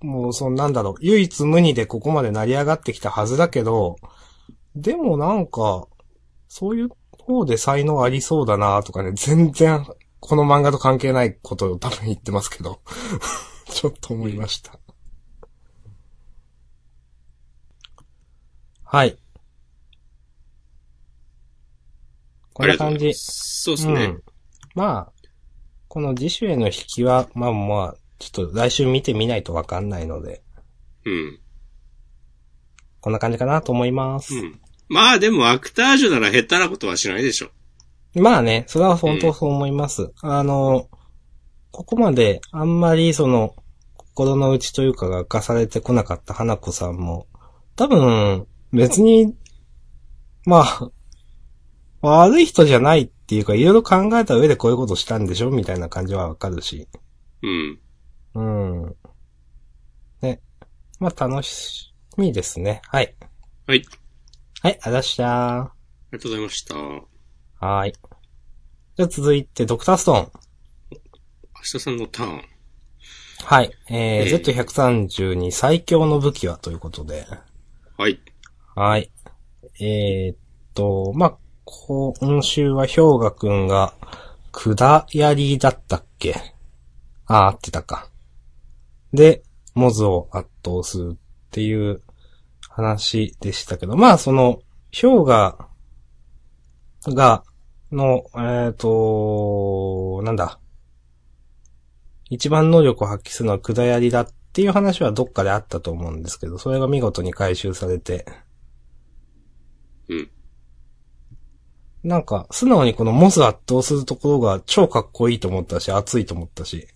[0.00, 3.96] もうそのなんだろう、唯一無二でここまで成り上がってきたはずだけど、
[4.76, 5.88] でもなんか、
[6.46, 9.84] そういう方で才能ありそうだなとかね、全然、
[10.20, 12.80] この漫画と関係ないことを多分言ってますけど、
[13.68, 14.78] ちょっと思いました。
[18.84, 19.18] はい。
[22.54, 23.12] こんな感じ。
[23.14, 24.04] そうですね。
[24.04, 24.22] うん。
[24.74, 25.17] まあ、
[25.88, 30.42] この次週への引きは、まあまあ、ちょっと来週見てみないとわかんないので、
[31.04, 31.40] うん。
[33.00, 34.34] こんな感じかなと思います。
[34.34, 34.60] うん。
[34.88, 37.48] まあでもアクタージュなら下手なことはしないでしょ。
[38.14, 40.12] まあね、それは本当そう思います。
[40.22, 40.88] あの、
[41.70, 43.54] ここまであんまりその、
[43.96, 47.26] 心の内というかが明かされてこなかった花子さんも、
[47.76, 49.36] 多分、別に、
[50.44, 50.90] まあ、
[52.00, 56.88] 悪い人じゃないっていうか、いろいろ考えた上でこういうことしたんでしょみたいな感じはわかるし。
[57.42, 57.78] うん。
[58.34, 58.40] う
[58.86, 58.96] ん。
[60.22, 60.40] ね。
[61.00, 62.82] まあ、楽しみですね。
[62.86, 63.14] はい。
[63.66, 63.84] はい。
[64.62, 65.58] はい、ありがとうございました。
[65.60, 65.72] あ
[66.12, 66.74] りがとうございました。
[66.74, 67.08] 明
[67.60, 67.92] はーい。
[67.92, 70.30] じゃあ続いて、ドクターストーン。
[71.62, 72.42] 日さんのターン。
[73.44, 73.70] はい。
[73.88, 77.26] えー、えー Z132 最強の武器はということで。
[77.96, 78.20] はい。
[78.74, 79.10] はい。
[79.80, 80.36] えー、っ
[80.74, 81.38] と、まあ、
[81.70, 83.92] 今週は氷河くんが、
[84.52, 86.34] 管槍だったっけ？
[87.26, 88.08] ああ、合ってたか。
[89.12, 89.42] で、
[89.74, 91.16] モズを圧倒するっ
[91.50, 92.00] ていう
[92.70, 94.62] 話でしたけど、まあ、その、
[94.98, 95.68] 氷河
[97.08, 97.44] が、
[97.92, 100.58] の、えーと、なんだ？
[102.30, 108.24] 一番能力を発揮するのは管槍だっていう話はどっかであったと思うんですけど、それが見事に回収されて、
[110.08, 110.30] うん。
[112.04, 116.88] なんか、素直にこのモス圧倒するところが超かっこいいと思ったし、熱いと思ったし。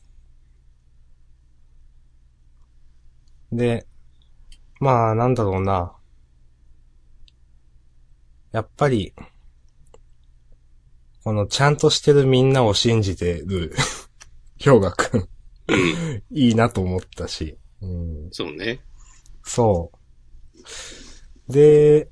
[3.51, 3.87] で、
[4.81, 5.93] まあ、なんだろうな。
[8.53, 9.15] やっぱり、
[11.25, 13.75] このちゃんとしてるみんなを信じてる、
[14.63, 15.29] 氷河くん、
[15.69, 16.23] うん。
[16.31, 17.59] いいなと思ったし。
[17.81, 18.81] うん、そうね。
[19.43, 19.93] そ
[21.49, 21.53] う。
[21.53, 22.09] で、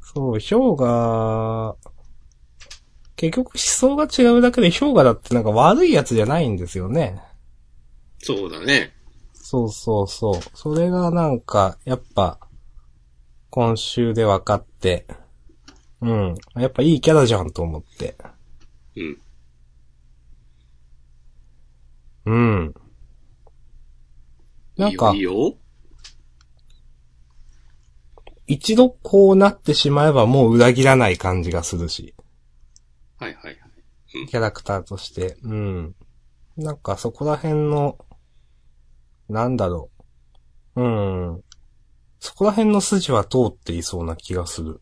[0.00, 1.76] そう、氷河、
[3.22, 7.22] 結局思想が違うだけで氷河だってなんか悪いやつじゃないんですよね。
[8.18, 8.92] そうだね。
[9.32, 10.34] そうそうそう。
[10.54, 12.40] それがなんか、やっぱ、
[13.50, 15.06] 今週で分かって、
[16.00, 16.34] うん。
[16.56, 18.16] やっぱいいキャラじゃんと思って。
[18.96, 19.18] うん。
[22.24, 22.74] うん。
[24.76, 25.56] なんかいい、よいいよ。
[28.48, 32.16] 一度こうなってしまえばもう裏切らない感じがするし。
[33.22, 34.26] はいはいはい。
[34.26, 35.36] キャラクターとして。
[35.44, 35.94] うん。
[36.56, 37.96] なんかそこら辺の、
[39.28, 39.90] なんだろ
[40.74, 40.82] う。
[40.82, 40.84] う
[41.36, 41.44] ん。
[42.18, 44.80] そこら辺の筋は通っていそうな気がする。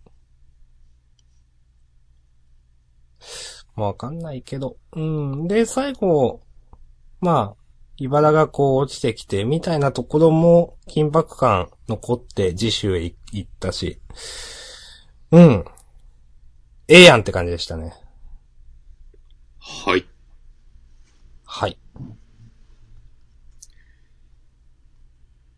[3.77, 4.79] まあわかんないけど。
[4.97, 5.47] うん。
[5.47, 6.41] で、最後、
[7.21, 7.63] まあ、
[7.99, 14.01] 茨がこう落ちてきて、みたいなところも緊迫感残って次週へ行ったし。
[15.31, 15.65] うん。
[16.89, 17.93] ええやんって感じでしたね。
[19.71, 20.05] はい。
[21.47, 21.79] はい。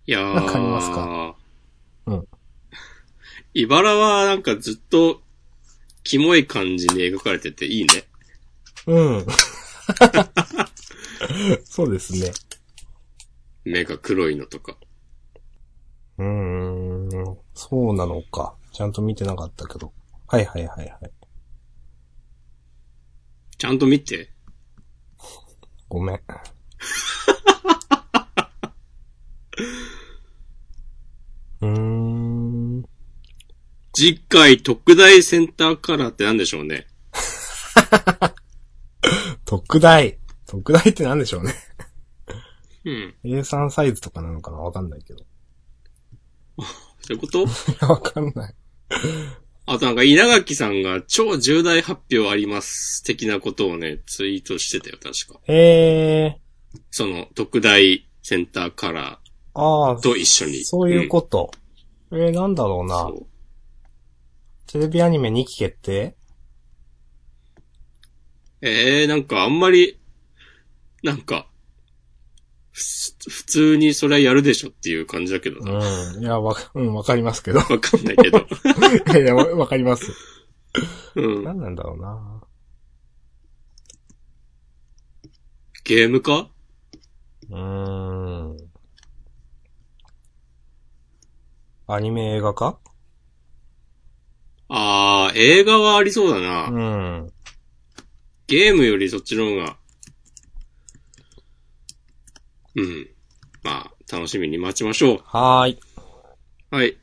[0.06, 0.34] いやー。
[0.34, 1.34] なんかありますか？
[2.06, 2.28] うん。
[3.54, 5.22] 茨はなんかずっと、
[6.04, 8.04] キモい感じに描かれてていいね。
[8.86, 9.26] うん。
[11.64, 12.32] そうですね。
[13.64, 14.76] 目が黒いのとか。
[16.18, 17.38] うーん。
[17.54, 18.54] そうなのか。
[18.72, 19.92] ちゃんと見てなかったけど。
[20.28, 21.12] はいはいはいはい。
[23.62, 24.28] ちゃんと見て。
[25.88, 26.16] ごめん。
[31.60, 32.82] うーん。
[33.92, 36.88] 次次回特大センターカラーって何でしょうね。
[39.46, 40.18] 特大。
[40.44, 41.54] 特大って何でしょうね。
[42.84, 43.14] うん。
[43.22, 44.56] A3 サイズとかなのかな？
[44.56, 45.24] わかんないけど。
[46.98, 47.46] そういうこと？
[47.86, 48.54] わかんない。
[49.66, 55.40] あとなんか稲垣さんが超重大発表あります的なことをね、ツイートしてたよ、確か。
[55.46, 56.36] え
[56.90, 60.64] その特大センターカラー、ああー、と一緒に。
[60.64, 61.50] そういうこと。
[62.12, 63.02] えー、なんだろうな。
[63.04, 63.26] うんそう
[64.72, 66.14] テレビアニメ2期決定？
[68.62, 70.00] ええー、なんかあんまり、
[71.02, 71.51] なんか、ふ
[72.72, 75.86] 普通にそれはやるでしょっていう感じだけどな。
[76.14, 76.22] うん。
[76.22, 77.58] いや、わか、うん、わかりますけど。
[77.58, 78.38] わかんないけど。
[79.18, 80.10] いやわかります。
[81.14, 81.44] うん。
[81.44, 82.42] 何なんだろうな。
[85.84, 86.48] ゲームか？
[87.50, 88.56] うーん。
[91.88, 92.78] アニメ映画か？
[94.68, 96.68] あー、映画はありそうだな。
[96.68, 96.78] う
[97.26, 97.32] ん。
[98.46, 99.76] ゲームよりそっちの方が。
[102.74, 103.10] うん。
[103.62, 105.20] まあ、楽しみに待ちましょう。
[105.24, 105.80] はーい。
[106.70, 106.96] はい。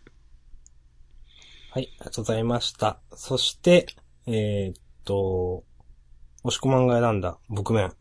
[1.72, 3.00] はい、ありがとうございました。
[3.14, 3.86] そして、
[4.26, 5.64] えー、っと、
[6.44, 7.94] 押し込まんが選んだ、僕面。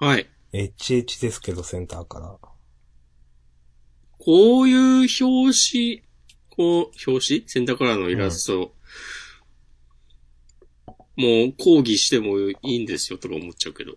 [0.00, 0.28] はい。
[0.52, 2.38] HH ですけど、センターから。
[4.18, 6.02] こういう表紙、
[6.50, 7.48] こう、表紙？
[7.48, 8.74] センターカラーのイラスト、
[11.16, 13.96] もう抗議してもいいんですよとか思っちゃうけど。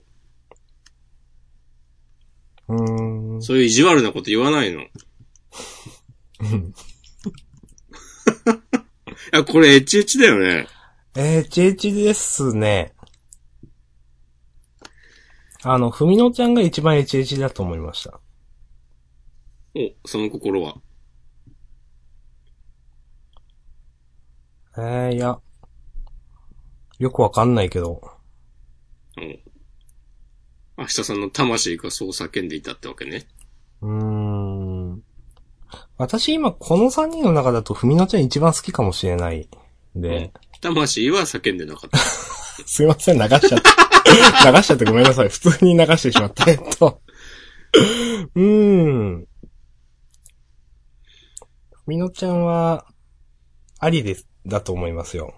[2.69, 3.41] うーん。
[3.41, 4.81] そういう意地悪なこと言わないの。
[4.81, 4.85] い
[9.31, 10.67] や、これ HH だよね。
[11.13, 12.93] HH ですね。
[15.63, 18.21] あの、ふみのちゃんが一番 HH だと思いました。
[19.75, 20.75] お、その心は。
[24.77, 25.39] えー、いや。
[26.99, 28.01] よくわかんないけど。
[29.17, 29.48] うん。
[30.79, 33.27] 明日さんの魂がそう叫んでいたってわけね。
[33.81, 35.03] うーん。
[35.97, 39.49] 私今この3人の中だとふみのちゃん一番好きかもしれない。
[39.93, 41.97] で、魂は叫んでなかった。
[42.65, 43.69] すいません、流しちゃって。
[44.55, 45.29] 流しちゃってごめんなさい。
[45.29, 46.49] 普通に流してしまった。
[46.49, 47.01] えっと。
[48.35, 49.27] うーん。
[51.87, 52.85] みのちゃんは、
[53.79, 55.33] ありです、だと思いますよ。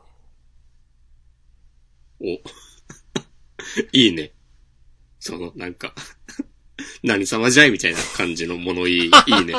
[2.20, 2.26] お。
[3.94, 4.34] いいね。
[5.22, 5.94] その、なんか、
[7.04, 9.54] 何様じゃいみたいな感じの物言い、いいね。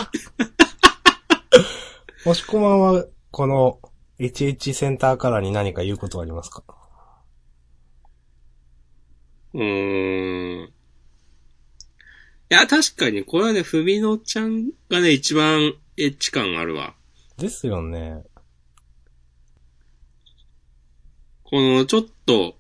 [2.27, 3.81] もしこまんは、この、
[4.19, 6.63] 11センターカラーに何か言うことはありますか？
[9.55, 10.65] うーん。
[10.67, 10.69] い
[12.49, 16.95] や、確かに、これはね、ふみのちゃんがね、一番エッチ感あるわ。
[17.39, 18.25] ですよね。
[21.45, 22.57] この、ちょっと、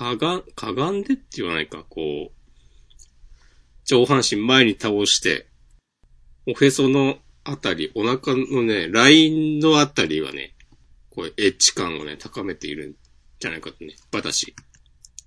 [0.00, 2.32] かがん、かがんでって言わないか、こう、
[3.84, 5.46] 上半身前に倒して、
[6.46, 10.56] おへそのあたり、お腹のね、ラインのあたりはね、
[11.10, 12.94] こう、エッチ感をね、高めているん
[13.40, 14.54] じゃないかとね、私、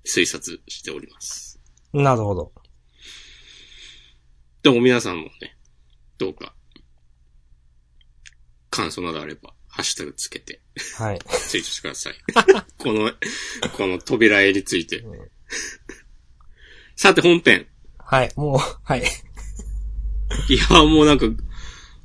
[0.08, 1.62] 推察しております。
[1.94, 2.52] なるほど。
[4.64, 5.56] でも皆さんもね、
[6.18, 6.56] どうか、
[8.72, 10.62] 感想などあれば、ハッシュタグつけて、
[11.00, 11.20] はい。
[11.20, 12.14] ツイートしてください。
[12.78, 13.12] この、
[13.76, 15.04] この扉絵について。
[16.96, 17.66] さて本編。
[17.98, 19.00] はい、もう、はい。
[19.02, 21.26] いや、もうなんか、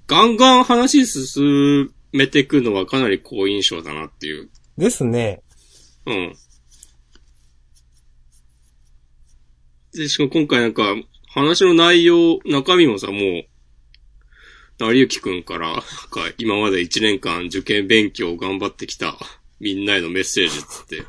[0.07, 4.49] ガンガン話進めていくのはかなり好印象だなっていう。
[4.79, 5.43] ですね。
[6.07, 6.37] うん。
[9.93, 10.95] で、しかも今回なんか、
[11.29, 13.45] 話の内容、中身もさ、もう、
[14.79, 15.85] 成幸くんから、なんか
[16.39, 19.17] 今まで1年間受験勉強を頑張ってきた
[19.61, 21.03] みんなへのメッセージっつって、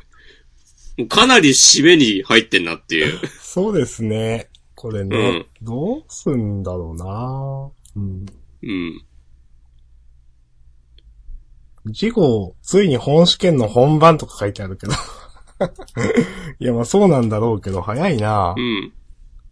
[0.98, 3.20] もうかなり締めに入ってんなっていう。
[3.40, 4.48] そうですね。
[4.74, 8.26] これね、うんどうすんだろうなうん。
[8.62, 9.04] うん。
[11.86, 14.92] 事後、ついに本試験の本番とか書いてあるけど。
[16.58, 18.92] いや、まあそうなんだろうけど、早いなうん。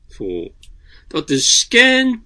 [0.08, 0.52] そう。
[1.10, 2.24] だって試験、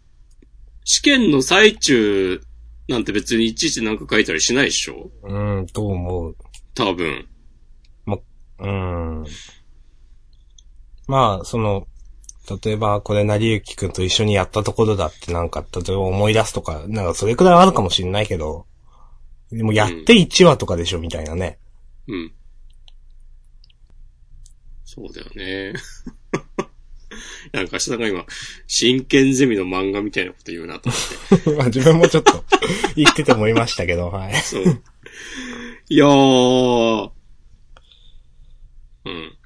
[0.85, 2.41] 試験の最中
[2.89, 5.11] なんて別にいちいちなんか書いたりしないでしょ？
[5.23, 6.37] うん、と思う。
[6.75, 7.29] 多分。
[8.59, 9.25] うん。
[11.09, 11.89] まあ、その、
[12.65, 18.67] 例えば、これ、成幸くんと一緒にやったところだってなんか、例えば思い出すとか、なんかそれくらいあるかもしれないけど、
[19.51, 21.59] でもやって1話とかでしょ、みたいなね。
[22.07, 22.33] うん。
[24.85, 25.73] そうだよね。
[27.53, 28.25] なんか、下が今、
[28.67, 30.99] 真剣ゼミの漫画みたいなこと言うなと思
[31.39, 31.51] って。
[31.57, 32.45] まあ自分もちょっと
[32.97, 34.35] 言っててもいましたけど、はい。
[34.37, 34.83] そう。
[35.89, 37.11] いやー。
[39.05, 39.37] うん。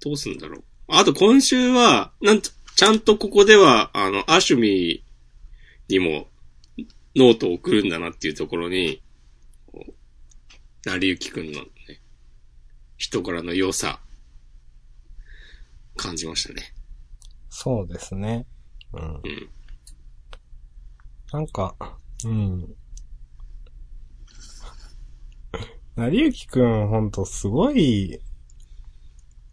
[0.00, 0.64] どうすんだろう。
[0.88, 5.02] あと今週は、なんと、ちゃんとここでは、あの、アシュミ
[5.88, 6.28] にも
[7.16, 9.02] ノートを送るんだなっていうところに、
[10.84, 11.68] 成りゆきくんのね、
[12.96, 14.00] 人柄の良さ、
[15.98, 16.62] 感じましたね。
[17.50, 18.46] そうですね。
[18.94, 19.00] うん。
[19.00, 19.20] うん。
[21.30, 21.74] なんか、
[22.24, 22.74] うん。
[25.96, 28.20] なりゆきくん、ほんとすごい、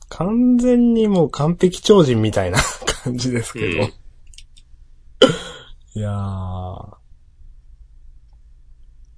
[0.07, 2.59] 完全にもう完璧超人みたいな
[3.03, 3.81] 感じですけど。
[3.81, 3.93] うん
[5.97, 6.95] いやー。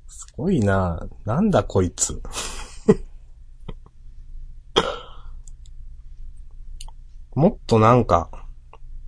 [0.07, 2.21] すごいななんだこいつ。
[7.38, 8.31] もっとなんか、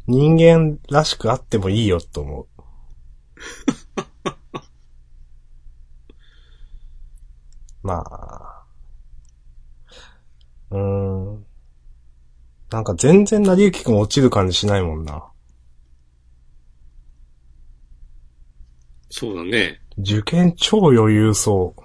[0.06, 2.48] 人間らしくあってもいいよと思う。
[7.82, 8.66] まあ。
[10.70, 10.80] うー
[11.40, 11.46] ん。
[12.70, 15.26] なんか全然なりゆきくん落ちる感じしないもんな。
[19.10, 19.82] そうだね。
[19.98, 21.82] 受験超余裕そう。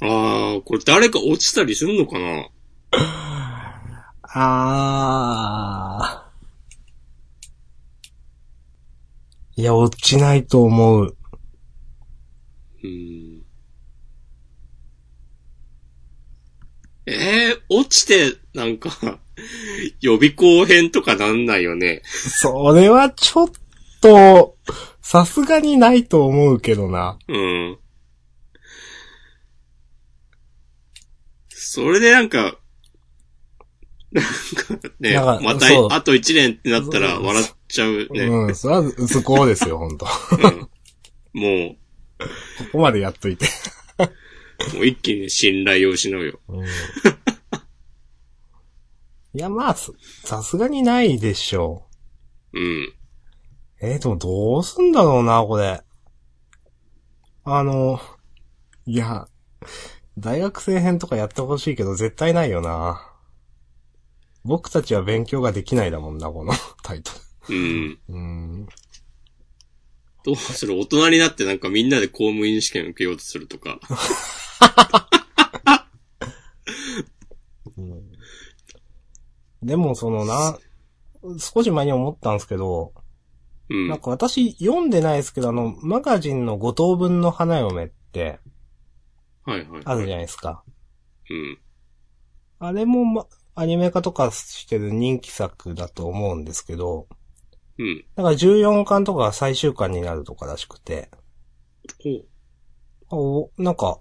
[0.00, 2.48] あー、これ誰か落ちたりすんのかな？
[4.30, 9.60] あー。
[9.60, 11.16] いや、落ちないと思う。
[12.84, 13.42] うん。
[17.06, 18.90] えー、落ちて、なんか、
[20.00, 22.02] 予備校編とかなんないよね。
[22.04, 23.50] それはちょっ
[24.00, 24.56] と、
[25.00, 27.18] さすがにないと思うけどな。
[27.28, 27.78] うん。
[31.48, 32.58] それでなんか、
[34.10, 38.24] なんかね、なんかまたあと一年ってなったら笑っちゃうね。
[38.24, 40.06] うん、それは、そこですよ、ほんと。
[40.06, 40.10] こ
[41.34, 41.76] うんも
[42.72, 43.46] こまでやっといて。
[44.72, 46.40] う、もう一気に信頼を失うよ。
[46.48, 46.68] うん、い
[49.34, 49.92] や、まあ、さ
[50.24, 51.86] さすがにないでしょ
[52.52, 52.62] うん。
[52.62, 52.94] う。
[53.80, 55.82] えー、でもどうすんだろうな、これ。
[57.44, 58.00] あの、
[58.86, 59.28] いや、
[60.18, 63.07] 大学生編とかやってほしいけど絶対ないよな。
[64.44, 67.12] 僕たちは勉強ができないだもんな、この タイト
[67.48, 67.88] うん。
[67.90, 67.98] ル。
[68.08, 68.66] うん。
[70.24, 70.78] どうする？
[70.78, 73.78] 大人になってなんかみんなで公務員試験受けようとするとか。
[77.76, 78.02] うん
[79.60, 80.56] でも、そのな、
[81.38, 82.94] 少し前に思ったんですけど、
[83.68, 83.88] うん。
[83.88, 88.38] なんか私読んでないですけど、あの、マガジンの五等分の花嫁って
[89.44, 89.82] はいはい。
[89.84, 90.62] あるじゃないですか。
[91.28, 91.58] うん。
[92.60, 93.26] あれも、ま、
[93.58, 97.08] アニメ化とかしてる人気作だと思うんですけど、
[97.78, 98.04] うん。
[98.16, 101.10] だから14巻とかが最終巻になるとからしくて、
[102.00, 102.24] ほう。
[103.10, 104.00] あお、なんか、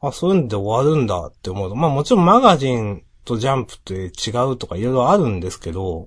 [0.00, 6.06] あ、そういうんで終わるんだって思うと、まあもちろんマガジンとジャンプって違うとかいろいろあるんですけど、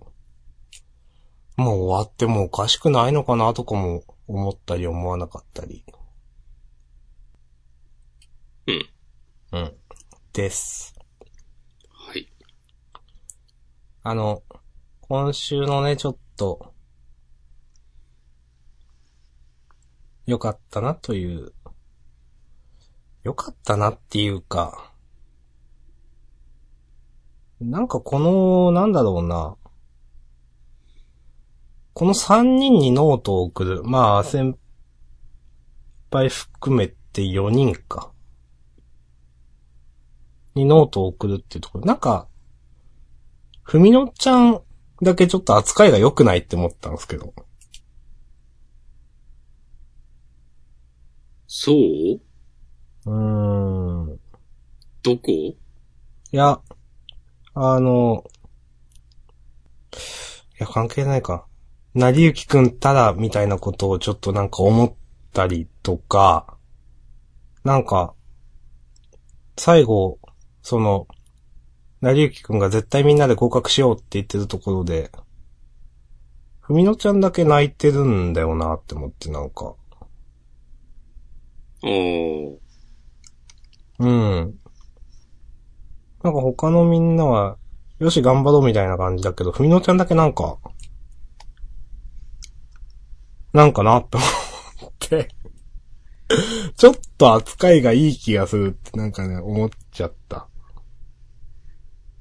[1.58, 5.84] もう終わってもおかしくないのかなとかも思ったり思わなかったり。
[8.68, 8.90] うん。
[9.52, 9.74] うん。
[10.32, 10.96] です。
[11.90, 12.32] はい。
[14.02, 14.44] あの、
[15.02, 16.74] 今週のね、ちょっと、
[20.26, 21.54] 良かったなという、
[23.24, 24.94] 良かったなっていうか、
[27.60, 29.58] なんかこの、なんだろうな、
[31.94, 33.84] この三人にノートを送る。
[33.84, 34.58] まあ、先
[36.10, 38.14] 輩含めて4人か。
[40.56, 41.86] にノートを送るっていうところ。
[41.86, 42.30] なんか、
[43.70, 44.62] ふみのちゃん
[45.04, 47.36] だけちょっと扱いが良くないって思ったんですけど。
[51.46, 51.76] そう？
[51.76, 54.20] うーん。
[55.04, 55.32] どこ？
[55.32, 55.56] い
[56.32, 56.60] や、
[57.54, 58.24] あの、
[59.94, 59.98] い
[60.58, 61.46] や、関係ないか。
[61.94, 64.94] なりゆきくんたら、みたいなことをちょっとなんか思っ
[65.32, 66.58] たりとか、
[67.64, 68.16] なんか、
[69.58, 70.18] 最後、
[70.64, 71.08] その、
[72.02, 75.12] なりゆきくんが絶対みんなで合格しようって言ってるところで、
[76.62, 79.76] ふみのちゃんだけ泣いてるんだよなって思ってなんか、
[81.84, 82.58] おー。
[84.00, 84.60] うん。
[86.24, 87.58] なんか他のみんなは、
[88.00, 90.58] よし頑張ろうみたいな感じだけど、ふみのちゃんだけなんか、
[93.54, 94.18] なんかなって
[94.82, 95.30] 思って、
[96.78, 100.49] ちょっと扱いがいい気がするってなんかね、思っちゃった。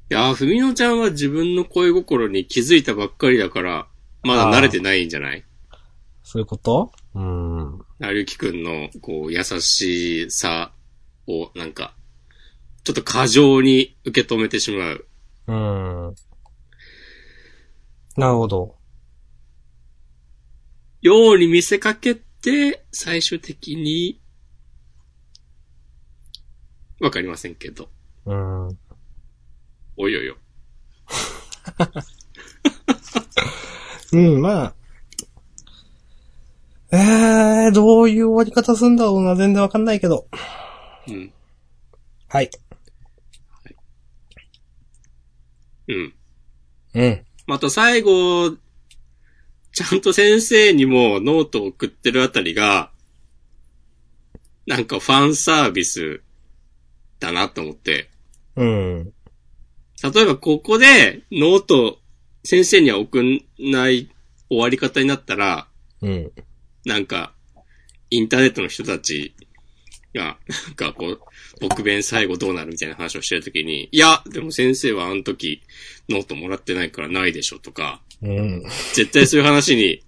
[0.09, 3.89] やー、ふみのちゃんは自分の恋心に気づいたばっかりだから、
[4.23, 5.45] まだ慣れてないんじゃない？
[6.23, 6.93] そういうこと？
[7.15, 7.79] うーん。
[7.99, 10.73] なるゆきくんの、こう、優しさ
[11.27, 11.95] を、なんか、
[12.85, 15.07] ちょっと過剰に受け止めてしまう。
[15.47, 16.15] うーん。
[18.17, 18.77] なるほど。
[21.03, 24.21] ように見せかけて、最終的に、
[27.01, 27.89] わかりませんけど。
[28.27, 28.79] うーん。
[29.99, 30.36] おいおいよ。
[34.12, 34.74] うん、まあ。
[36.90, 40.26] えー、どういう終わり方するんだろうな、全然わかんないけど。
[41.09, 41.32] うん。
[42.28, 42.51] はい。
[45.88, 46.14] うん。
[46.94, 47.24] うん。
[47.46, 48.57] また最後、
[49.72, 52.90] ちゃんと先生にもノートを送ってるあたりが、
[54.66, 56.22] なんかファンサービス
[57.20, 58.11] だなと思って。
[58.57, 59.12] うん。
[60.03, 61.99] 例えばここでノート
[62.44, 64.09] 先生には送んない
[64.49, 65.66] 終わり方になったら、
[66.01, 66.32] うん。
[66.84, 67.32] なんか、
[68.11, 69.34] インターネットの人たち
[70.14, 71.20] が、なんかこう、
[71.61, 75.62] 僕弁最後どうなるみたいな話をしてるときに、いや、でも先生はあの時
[76.09, 78.62] ノートもらってないからないでしょとか、うん。
[78.94, 80.03] 絶対そういう話に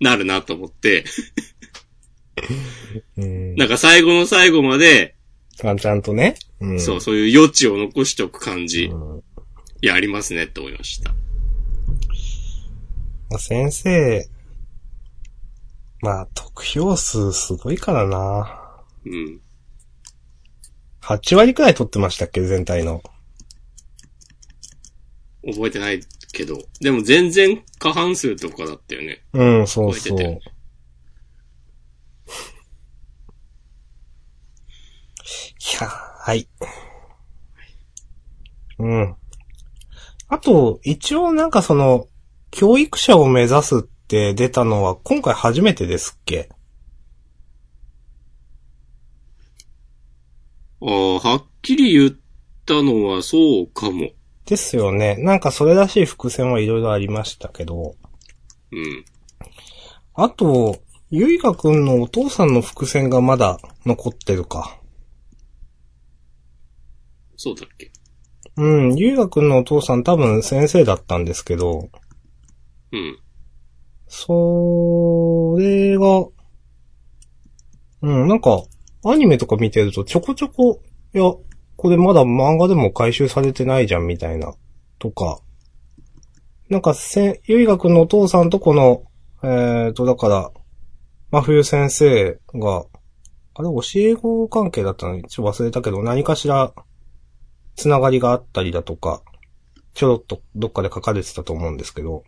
[0.00, 1.04] なるなと思って、
[3.16, 3.54] うん。
[3.54, 5.14] なんか最後の最後まで、
[5.56, 6.34] ちゃんとね。
[6.60, 6.80] うん。
[6.80, 9.22] そう、そういう余地を残しておく感じ、うん
[9.82, 11.10] いや、ありますねって思いました。
[13.30, 14.28] まあ、先生、
[16.00, 18.82] まあ、得票数すごいからな。
[19.04, 19.40] うん。
[21.02, 23.02] 8割くらい取ってましたっけ全体の。
[25.44, 26.00] 覚えてない
[26.32, 29.22] けど、でも全然過半数とかだったよね。
[29.32, 30.16] うん、そうそう。
[30.16, 30.40] 超えてたよね
[35.76, 36.48] いや、はい。
[38.78, 39.16] うん。
[40.28, 42.08] あと、一応なんかその、
[42.50, 46.48] 教育者を目指すって出たのは今回初めてですっけ？
[50.80, 52.12] ああ、はっきり言っ
[52.64, 54.10] たのはそうかも。
[54.46, 55.16] ですよね。
[55.16, 57.96] なんかそれらしい伏線はいろいろありましたけど。
[58.72, 59.04] うん。
[60.14, 64.78] あと、ゆいかくんのお父さんの伏線がまだ残ってるか。
[67.36, 67.90] そうだっけ？
[68.58, 71.90] うん、ゆいかくんのお父さん多分先生だったんですけど、
[72.92, 73.18] うん。
[74.08, 76.24] それが、
[78.02, 78.62] うん、なんか、
[79.04, 80.80] アニメとか見てるとちょこちょこ、
[81.14, 81.24] いや、
[81.76, 84.54] これまだ漫画でも回収されてないじゃんみたいな、
[84.98, 85.40] とか、
[86.70, 89.04] なんかせ、ゆいがくんのお父さんとこの、
[89.42, 90.50] えーと、だから、
[91.30, 92.86] 真冬先生が、
[93.54, 95.16] あれ、教え子関係だったの？
[95.16, 96.72] にちょっと忘れたけど、何かしら、
[97.76, 99.22] つながりがあったりだとか、
[99.94, 102.24] ちょろっとどっかで書かれてたと思うんですけど、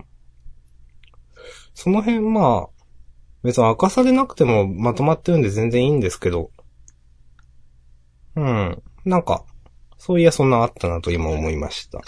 [1.74, 2.68] その辺まあ、
[3.42, 6.50] 別に明かされなくてもまとまってるんで全然いいんですけど、
[8.36, 8.82] うん。
[9.04, 9.44] なんか、
[9.96, 12.00] そういやそんなあったなと今思いました。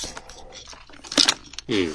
[1.68, 1.88] うん。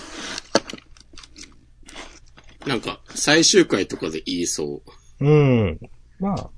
[2.68, 4.82] なんか、最終回とかで言いそ
[5.20, 5.26] う。
[5.26, 5.80] うん。
[6.20, 6.50] まあ、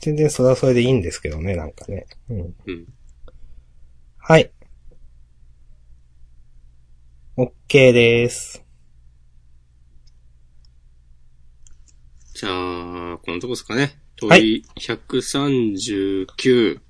[0.00, 2.06] 全然それはそれでいいんですけどね、なんかね。
[2.28, 2.38] うん。
[2.38, 2.86] うん。
[4.32, 4.50] はい。
[7.36, 8.64] OK です。
[12.32, 13.82] じゃあ、このとこですかね。
[13.82, 16.80] はい問い139。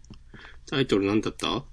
[0.71, 1.65] タイトルなんだった？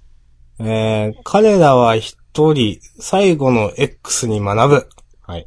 [0.58, 2.16] えー、彼らは一
[2.52, 4.88] 人、最後の X に学ぶ。
[5.20, 5.46] はい。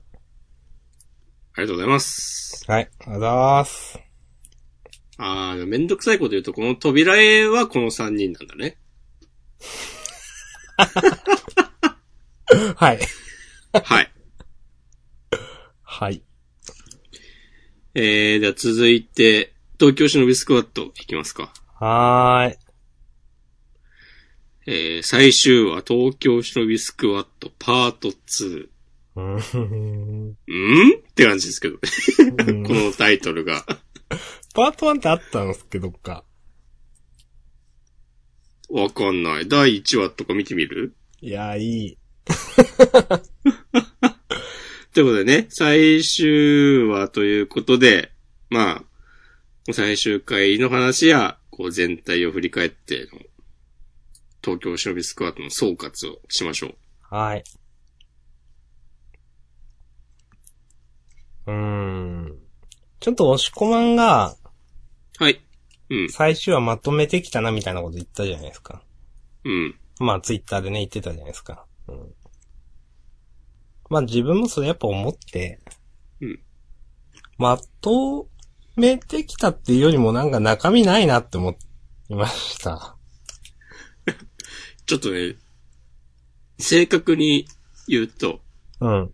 [1.55, 2.63] ありがとうございます。
[2.71, 2.83] はい。
[2.83, 3.99] ありがとうございます。
[5.17, 8.77] あー、めんどくさいこと言うと、この扉絵はこの3人なんだね。
[12.75, 12.99] はい。
[13.83, 14.11] はい。
[15.83, 16.23] はい。
[17.95, 21.53] えー、では続いて、東京忍びスクワットいきますか。
[21.79, 22.57] はーい。
[24.65, 28.69] えー、最終話、東京忍びスクワットパート2。
[29.15, 30.33] うーんん？
[30.33, 31.83] って感じですけど こ
[32.73, 33.63] のタイトルが。
[34.55, 36.23] パート1ってあったんですけどっか。
[38.69, 39.47] わかんない。
[39.47, 40.95] 第1話とか見てみる？
[41.21, 41.97] いや、いい。
[44.93, 48.11] ということでね、最終話ということで、
[48.49, 48.83] ま
[49.67, 53.19] あ、最終回の話や、こう全体を振り返っての、
[54.43, 56.75] 東京忍びスクワットの総括をしましょう。
[57.09, 57.43] はい。
[61.47, 62.37] うーん。
[62.99, 64.35] ちょっと押し込まんが、
[65.19, 65.41] はい。
[65.93, 66.09] うん。
[66.09, 68.81] 最終はまとめてきたなみたいなこと言ったじゃないですか。
[69.45, 69.75] うん。
[69.99, 71.65] まあ、ツイッターでね、言ってたじゃないですか。
[71.87, 72.13] うん。
[73.89, 75.59] まあ自分もそれやっぱ思って、
[76.19, 76.39] うん。
[77.37, 78.27] まと
[78.75, 81.55] めてきたっていうよりもなんか中身ないなって思
[82.09, 82.97] いました。
[84.87, 85.35] ちょっとね、
[86.57, 87.45] 正確に
[87.87, 88.41] 言うと、
[88.79, 89.13] うん。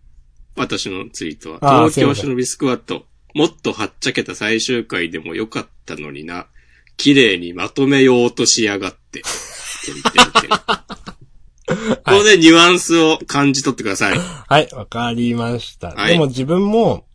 [0.55, 6.47] 私のツイートは、東京忍びスクワット、もっとはっちゃけた最終回でもよかったのにな、
[7.00, 9.24] 綺麗にまとめようとしやがって。
[9.86, 14.18] てんてんてんここでニュアンスを感じ取ってください。
[14.18, 15.91] はい、わかりました。
[15.91, 17.06] はいでも自分も、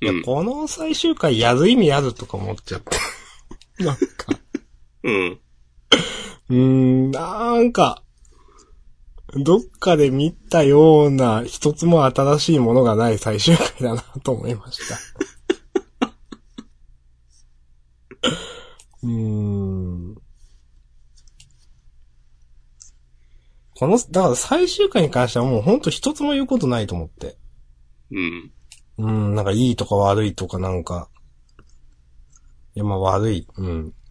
[0.00, 2.98] いやうんこの最終回やる意味あるとか思っちゃって。
[3.82, 4.04] なんか、
[5.02, 5.40] うん。
[6.50, 8.02] うーん、なんか、
[9.34, 14.98] どっかで見たような一つも新しいものがない最終回だなと思いました。
[19.02, 20.14] うーん。
[23.78, 27.36] この、だから最終回に関してはもうほんと一つも言うことないと思って。
[28.10, 28.52] うん。
[28.98, 31.10] うん、なんかいいとか悪いとかなんか。
[32.74, 33.46] いや、まあ悪い。
[33.56, 33.92] うん。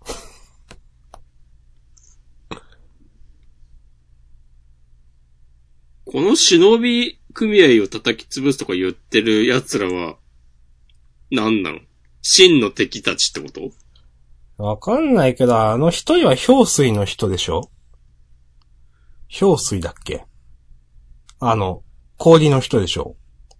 [6.05, 10.17] この忍び組合を叩き潰すとか言ってる奴らは、
[11.31, 11.79] 何なの？
[12.21, 13.71] 真の敵たちってこと？
[14.57, 17.69] わかんないけど、あの一人は氷水の人でしょ？
[19.37, 20.25] 氷水だっけ？
[21.39, 21.83] あの、
[22.17, 23.15] 氷の人でしょ？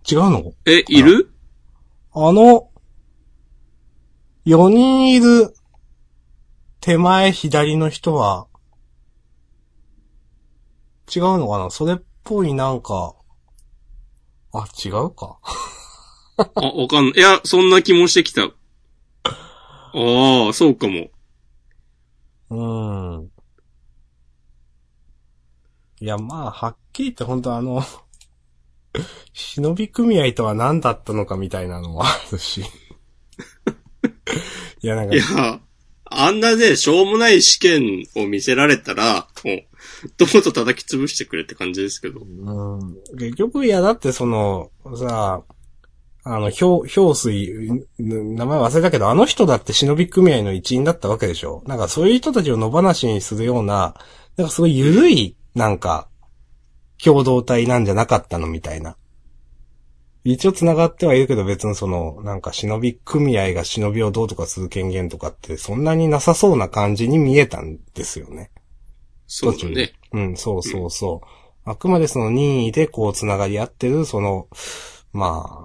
[0.10, 0.54] 違うの？
[0.66, 1.32] え、いる？
[2.14, 2.70] あの、
[4.46, 5.54] 4人いる
[6.80, 8.48] 手前左の人は、
[11.14, 11.70] 違うのかな？
[11.70, 13.16] それっぽいなんか、
[14.54, 15.40] あ、違うか。
[16.38, 17.14] あ、わかんない。
[17.18, 18.50] いや、そんな気もしてきた。
[19.96, 21.10] ああ、そうかも。
[22.50, 23.32] うーん。
[26.02, 27.82] いや、まあ、はっきり言って本当あの、
[29.34, 32.64] 忍び組合とは何だったのかみたいなのもあるし。
[34.82, 35.62] いや、なんかい、や、
[36.04, 39.64] あんなね、しょうもない試験を見せられたら、もう、
[40.18, 42.20] どうぞ叩き潰してくれって感じですけど。
[42.20, 42.24] う
[42.84, 45.55] ん、結局、いや、だってその、さあ
[46.40, 53.96] の、氷、氷水、ん名前忘れたけど、あの人だって忍び組合の一員だったわけでしょなんかそういう人たちを野放しにするような、
[54.36, 56.08] なんかすごい緩い、なんか、
[57.04, 58.98] 共同体なんじゃなかったのみたいな。
[60.24, 68.50] 一応繋がってはいるけど別にその、なんか忍び組合が忍びをどうとかする権限とかってそんなになさそうな感じに見えたんですよね。
[69.28, 69.94] そうだね。
[70.14, 71.28] うん、そうそうそう。
[71.70, 74.48] あくまでその任意でこう繋がり合ってる、その、
[75.14, 75.65] ま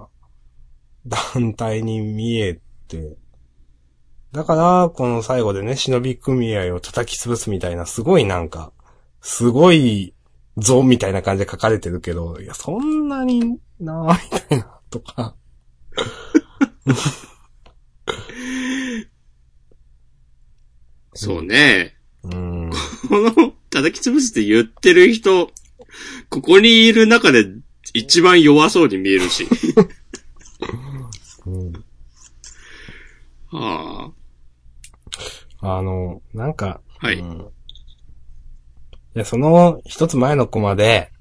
[1.05, 3.17] 団体に見えて。
[4.31, 8.71] だから、この最後でね、忍び組合を叩き潰すみたいな、すごいなんか、
[9.19, 10.13] すごい
[10.57, 15.35] 像みたいな感じで書かれてるけど、いや、そんなになみたいな、とか。
[21.13, 21.97] そうね。
[22.23, 22.71] うん。
[23.09, 25.51] この、叩き潰すって言ってる人、
[26.29, 27.45] ここにいる中で
[27.93, 29.47] 一番弱そうに見えるし。
[31.45, 31.71] うん
[33.51, 34.11] は
[35.59, 37.07] あの、なんか、あ。
[37.07, 37.19] はい。
[37.19, 37.51] うん
[39.13, 41.11] いや、その一つ前のコマで、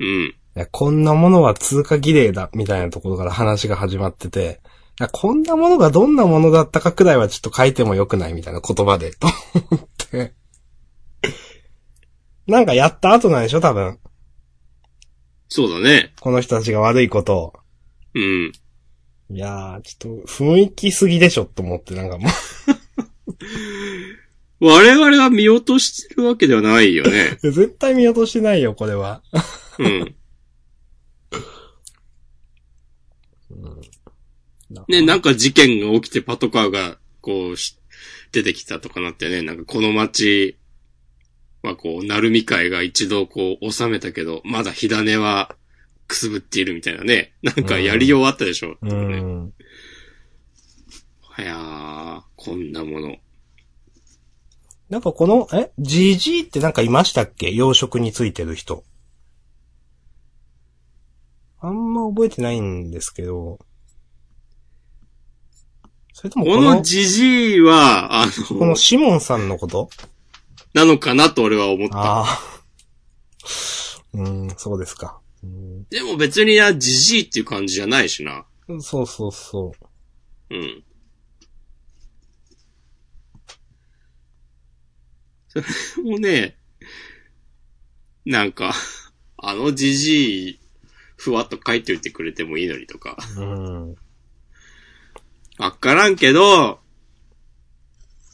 [0.00, 0.06] うん。
[0.06, 4.60] いや、こんなものは通過儀礼だ、みたいなところから話が始まってて、
[4.98, 9.28] いや、こんなものがどんなものだったかくらいはちょっと書いてもよくないみたいな言葉で、と
[9.70, 10.34] 思って。
[12.48, 14.00] なんかやった後なんでしょ多分。
[15.48, 16.12] そうだね。
[16.20, 17.52] この人たちが悪いことを。
[18.14, 18.52] うん。
[19.32, 22.28] いやー、ちょっと雰囲気すぎでしょと思って、なんかも
[24.60, 27.38] 我々は見落としてるわけではないよね。
[27.42, 29.22] う、 絶対見落としてないよ、これは。
[29.78, 30.14] うん。
[34.88, 37.78] ね、なんか事件が起きてパトカーが、こうし、
[38.32, 40.58] 出てきたとかなってね、なんかこの街
[41.62, 45.54] はこう、鳴海会が一度こう、収めたけど、まだ火種は
[46.10, 47.32] くすぶっているみたいなね。
[47.42, 48.76] なんかやりようあったでしょ。
[48.82, 49.52] うね、ん。
[51.22, 53.16] はやー、こんなもの。
[54.88, 57.52] なんかこの、え ?GG ってなんかいましたっけ？
[57.52, 58.82] 養殖についてる人。
[61.60, 63.60] あんま覚えてないんですけど。
[66.12, 69.90] それともここの、のジジイは、あこのの、シモンさんのこと？
[70.74, 71.98] なのかなと俺は思った。
[71.98, 72.38] ああ。
[74.12, 75.20] うん、そうですか。
[75.42, 78.44] うんでも別にな、ジジイっていう感じじゃないしな。
[78.80, 79.72] そうそうそ
[80.50, 80.84] うん。
[85.48, 85.64] それ
[86.04, 86.56] もね、
[88.24, 88.72] なんか、
[89.36, 90.60] あのジジイ、
[91.16, 93.16] ふわっと書いておいてくれてもいいのにとか。
[93.36, 93.96] うん。
[95.58, 96.80] わからんけど、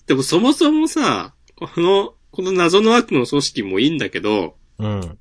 [0.06, 5.18] でもそもそもさ、この、この謎の悪の組織もいいんだけど、うん。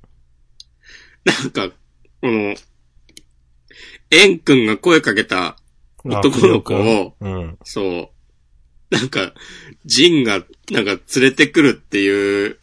[1.26, 1.74] なんか、こ
[2.22, 2.54] の、
[4.12, 5.56] エン君が声かけた
[6.04, 7.58] 男の子を、うん。
[7.64, 8.12] そ
[8.90, 9.34] う、なんか、
[9.84, 12.58] ジンが、なんか連れてくるっていう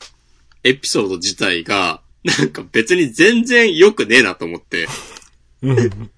[0.63, 4.87] エピソード自体が、なんか別に全然良くねえなと思って。
[5.61, 6.11] うん。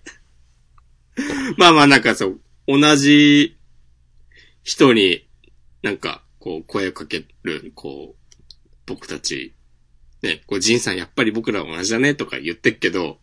[1.57, 3.57] まあまあなんかそう、同じ
[4.63, 5.27] 人に
[5.81, 8.35] なんかこう声をかける、こう、
[8.85, 9.55] 僕たち、
[10.22, 13.18] ね、こうジンさんやっぱり僕らは同じだねとか言ってっけど、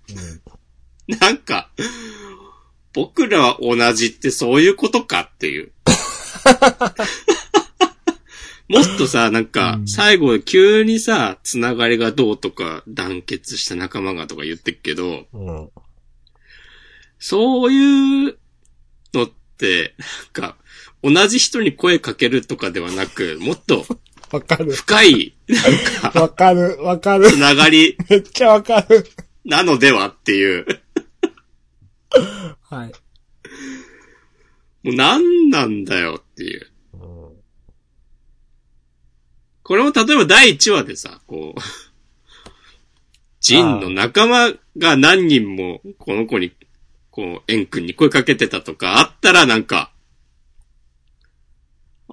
[1.09, 1.71] なんか、
[2.93, 5.73] 僕らは同じってそういうことかっていう。
[8.69, 15.71] もっとさ、なんか、最後急にさ、つながりがどうとか、団結した仲間がとか言ってっけど、うん。
[17.19, 18.39] そういう
[19.13, 20.57] のって、なんか、
[21.03, 23.85] 同じ人に声かけるとかではなく、もっと
[24.33, 24.73] わかる。
[24.73, 26.79] 深い、なんか、わかる。
[26.83, 27.37] わかるつ。
[27.39, 29.07] ながりめっちゃわかる。
[29.45, 30.67] なのではっていう。
[32.63, 32.93] はい。
[34.83, 36.67] もう何なんだよっていう。
[36.95, 37.23] うん
[39.65, 41.61] これも例えば第1話でさ、こう、
[43.41, 46.53] ジンの仲間が何人もこの子に、
[47.11, 49.92] こう、エン君に声かけてたとかあったらなんか、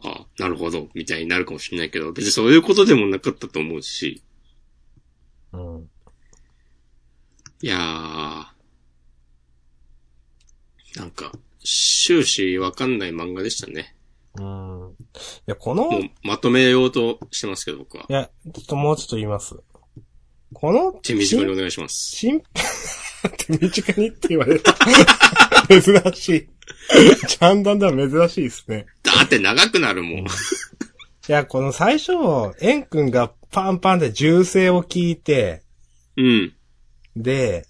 [0.04, 4.22] あなるほど、みたいになるかもしれないけど、別にそういうことでもなかったと思うし、
[5.52, 5.90] うん。
[7.62, 8.46] いやー、
[11.00, 11.32] なんか、
[11.64, 13.96] 終始わかんない漫画でしたね。
[14.36, 14.96] うん。
[15.00, 15.06] い
[15.46, 18.06] や、この、いもうまとめようとしてますけど、僕は。
[18.10, 19.56] や、ちょっともうちょっと言います。
[20.54, 22.16] この、手短にお願いします。
[22.16, 22.42] 新、
[23.38, 24.76] 手短にって言われた。
[25.68, 26.50] 珍しい。
[27.28, 28.86] ジャンダンでは珍しいですね。
[29.04, 30.20] だって長くなるもん。
[30.20, 30.26] い
[31.28, 32.12] や、この最初、
[32.60, 35.64] エン君がパンパンで銃声を聞いて、
[36.18, 36.54] うん。
[37.16, 37.68] で、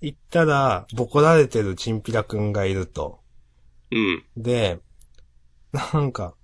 [0.00, 3.20] 行ったら、ボコられてるチンピラ君がいると。
[3.90, 4.24] うん。
[4.36, 4.80] で、
[5.72, 6.34] なんか、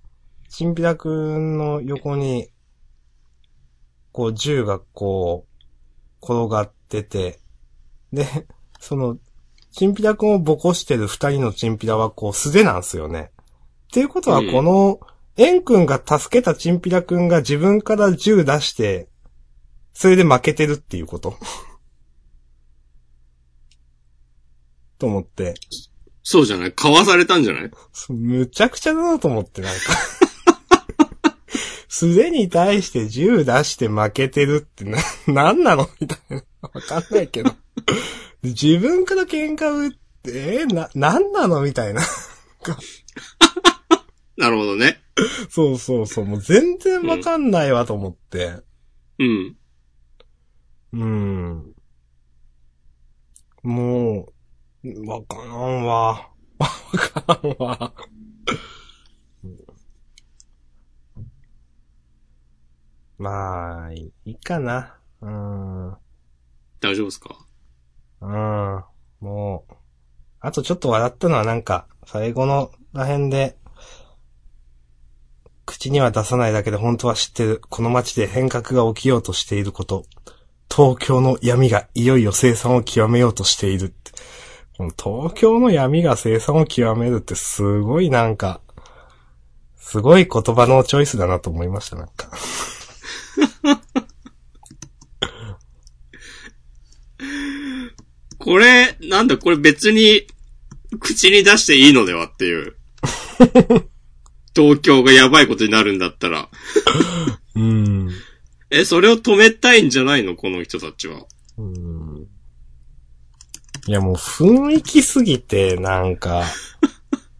[0.49, 2.49] チンピラ君の横に、
[4.11, 7.39] こう銃がこう、転がってて、
[8.13, 8.25] で、
[8.79, 9.17] その、
[9.75, 13.31] チンピラ君をボコしてる二人のチンピラはこう素手なんすよね。
[13.35, 14.99] っていうことはうんこの、
[15.37, 19.09] エン君が助けたチンピラ君が自分から銃出して、
[19.93, 21.35] それで負けてるっていうこと？
[24.97, 25.55] と思って。
[26.23, 26.71] そうじゃない？
[26.71, 27.71] かわされたんじゃない？
[28.09, 29.79] むちゃくちゃだなと思って、なんか。
[31.97, 34.97] 素手に対して銃出して負けてるってな、
[35.33, 36.43] なんなのみたいな。
[36.61, 37.55] わかんないけど。
[38.43, 39.91] 自分から喧嘩打っ
[40.21, 42.01] て、えーな、なんなのみたいな。
[44.35, 44.99] なるほどね。
[45.49, 46.25] そうそうそう。
[46.25, 48.57] もう全然わかんないわと思って。
[49.17, 49.55] うん。
[50.91, 51.73] うん。
[53.63, 54.27] も
[54.83, 56.29] う、わからんわ。
[56.59, 56.67] わ
[56.97, 57.93] からんわ。
[63.25, 64.95] まあ、いいかな。
[65.21, 65.87] うん。
[65.87, 65.95] うん。
[66.79, 67.35] 大丈夫ですか？
[69.19, 69.73] もう、
[70.39, 73.57] あとちょっと笑ったのはなんか、最後のら辺で、
[75.65, 77.61] 口には出さないだけで本当は知ってる。
[77.67, 80.05] この街で変革が起きようとしていること。
[80.71, 84.11] 東京の闇がいよいよ生産を極めようとしているって。
[84.77, 88.61] この東京の闇が生産を極めるってすごいなんか、
[89.77, 92.29] すごい言葉のチョイスだなと思いました、なんか。
[98.37, 100.27] これ、なんだ、これ別に、
[100.99, 102.75] 口に出していいのではっていう。
[104.55, 106.49] 東京がやばいことになるんだったら。
[107.55, 108.09] うん。
[108.69, 110.35] え、それを止めたいんじゃないの？
[110.35, 111.25] この人たちは。
[111.57, 112.27] うん
[113.87, 116.43] いやもう雰囲気すぎて、なんか、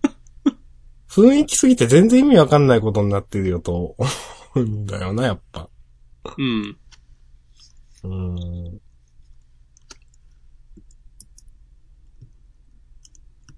[1.09, 3.95] 雰囲気すぎて全然意味わかんないことになってるよと思
[4.53, 5.69] うんだよな、やっぱ。
[6.37, 6.77] うん。
[8.03, 8.81] うん。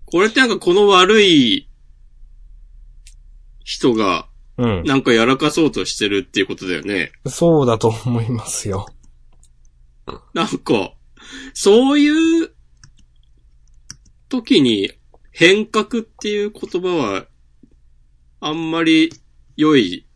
[0.05, 1.69] これってなんかこの悪い
[3.63, 4.83] 人がうん。
[4.85, 7.11] なんかやらかそうとしてるっていうことだよね。
[7.27, 8.87] そうだと思いますよ。
[10.33, 10.93] なんか、
[11.53, 12.51] そういう
[14.29, 14.91] 時に
[15.31, 17.25] 変革っていう言葉は
[18.39, 19.11] あんまり
[19.55, 20.06] 良い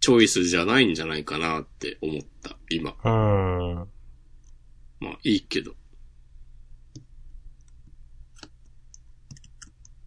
[0.00, 2.94] チョイスじゃないんじゃないかなって思った、今。
[3.04, 3.74] うん。
[5.00, 5.72] まあ、いいけど。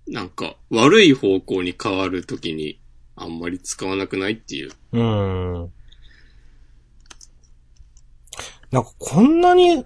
[0.08, 2.80] なんか、悪い方向に変わるときに、
[3.16, 4.72] あんまり使わなくないっていう。
[4.92, 5.72] うん。
[8.72, 9.86] なんか、こんなに、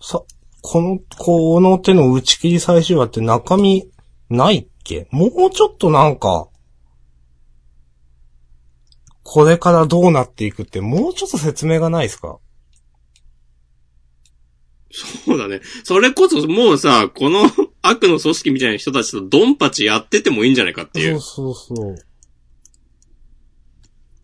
[0.00, 0.22] さ、
[0.62, 3.90] この、この手の打ち切り最終話って中身
[4.30, 5.06] ないっけ？
[5.10, 6.48] もうちょっとなんか、
[9.32, 12.38] これからどうなっていくってもうちょっと説明がないですか？
[14.92, 15.62] そうだね。
[15.84, 17.44] それこそもうさ、この
[17.80, 21.18] 悪の組織みたいな人たちとドンパチやっててもいいんじゃないかっていう。
[21.18, 21.94] そうそうそう。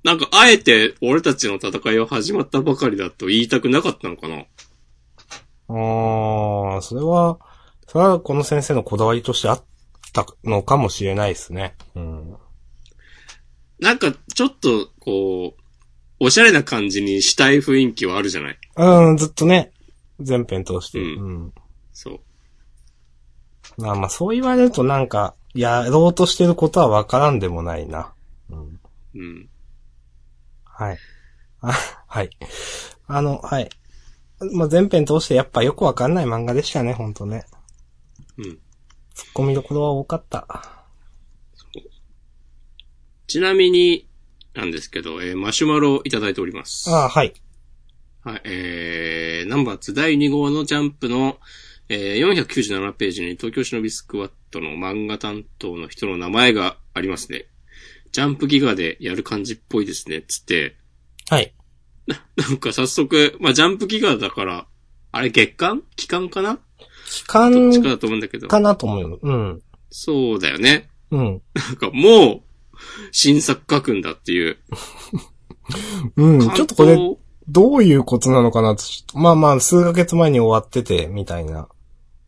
[0.04, 4.44] なんか、あえて俺たちの戦いは始まったばかりだと言いたくなかったのかな？
[5.70, 7.38] ああ、それは、
[7.86, 9.64] それはこの先生のこだわりとしてあっ
[10.12, 11.76] たのかもしれないですね。
[11.96, 12.36] うん。
[13.80, 15.62] なんか、ちょっと、こう、
[16.20, 18.58] おしゃれな感じにしたい雰囲気はあるじゃない？
[18.76, 19.72] うん、ずっとね、
[20.20, 21.00] 全編通して。
[21.00, 21.52] ううん。
[21.92, 22.20] そう。
[23.80, 28.12] まあまあ、そう言われるとなんか、やろうとしてることはわからんでもないな。
[28.50, 28.80] うん。
[29.14, 29.48] うん。
[30.64, 30.98] はい。
[31.60, 31.72] あ、
[32.06, 32.30] はい。
[33.06, 33.70] あの、はい。
[34.52, 37.44] まあ、全編通してやっぱよくわかんない漫画でしたね、ほんとね。
[38.36, 38.44] うん。
[38.44, 38.58] 突っ
[39.34, 40.77] 込みどころは多かった。
[43.28, 44.08] ちなみに、
[44.54, 46.90] なんですけど、えーマシュマロをいただいております。
[46.90, 47.34] ああ、はい。
[48.24, 51.38] はい、えー、ナンバー2第2号のジャンプの、
[51.88, 57.44] えー、497ページに東京忍びスクワットの漫画担当の人の名前がありますね。
[58.12, 60.76] ジャンプギガでやる感じっぽいですね、つって。
[61.28, 61.54] はい。
[62.08, 64.66] なんか早速、まあ、ジャンプギガだから、
[65.12, 65.82] あれ月間？
[65.96, 66.58] 期間かな？
[67.08, 68.48] 期どっちか間だと思うんだけど。
[68.48, 69.18] かなと思うよ。
[69.22, 69.62] うん。
[69.90, 70.88] そうだよね。
[71.10, 71.42] うん。
[71.54, 72.47] なんかもう、
[73.12, 74.58] 新作書くんだっていう。
[76.16, 76.40] うん。
[76.40, 76.98] ちょっとこれ、
[77.48, 78.82] どういうことなのかなと
[79.14, 81.68] まあまあ、数ヶ月前に終わってて、みたいな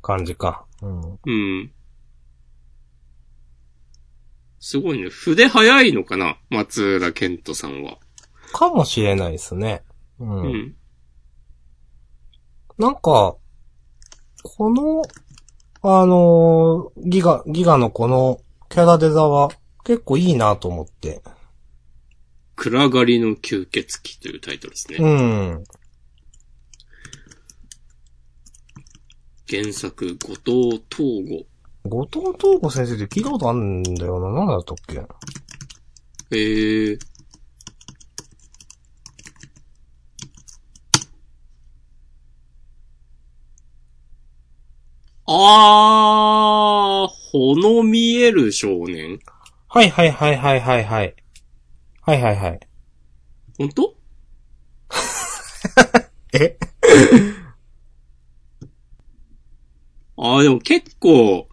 [0.03, 0.65] 感じか。
[0.83, 1.19] うん。
[1.25, 1.73] うん。
[4.61, 5.09] すごいね。
[5.09, 7.99] 筆早いのかな松浦健人さんは。
[8.53, 9.83] かもしれないですね。
[10.19, 10.25] う。
[10.25, 10.75] うんん。
[12.79, 13.37] なんか、
[14.43, 15.03] この、
[15.83, 19.51] あのーギガ、ギガのこのキャラデザは
[19.91, 21.21] 結構いいなと思って。
[22.55, 24.99] 暗がりの吸血鬼というタイトルですね。
[25.01, 25.65] うん。
[29.49, 31.45] 原作、後藤東吾。
[31.89, 34.31] 後藤東子先生って聞いたことあるんだよな。
[34.33, 35.03] 何だったっけ？
[36.31, 37.01] えー。
[45.27, 49.19] あー、ほの見える少年？
[49.73, 51.15] はいはいはいはいはいはい。
[52.03, 52.61] はいはいはい。
[53.57, 53.95] 本当？
[56.35, 56.59] え？
[60.19, 61.49] ああ、でも結構、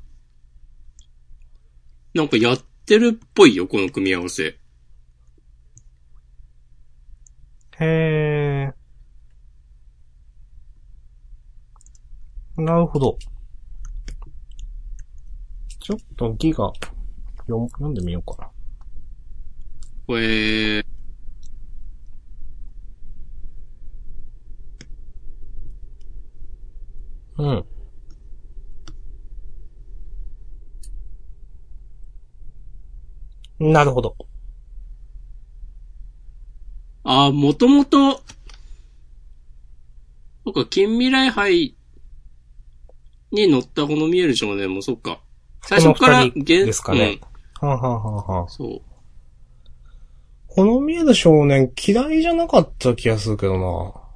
[2.16, 4.58] なんかやってるっぽいよ、この組み合わせ。
[7.80, 8.74] へえ。
[12.58, 13.20] なるほど。
[15.80, 16.72] ちょっとギガ、
[17.48, 18.50] 読読んでみようかな。
[20.10, 20.86] えー、
[27.38, 27.52] う
[33.70, 33.74] ん。
[33.74, 34.16] なるほど。
[37.04, 38.22] ああ、もともと、
[40.46, 41.76] そっか、近未来杯
[43.32, 45.20] に乗ったこの見える少年もそっか。
[45.62, 47.20] 最初からこの二人ですかね
[47.60, 48.82] はあ、はあはあはあうん、そう。
[50.48, 54.08] この見える少年嫌いじゃなかった気がするけどな。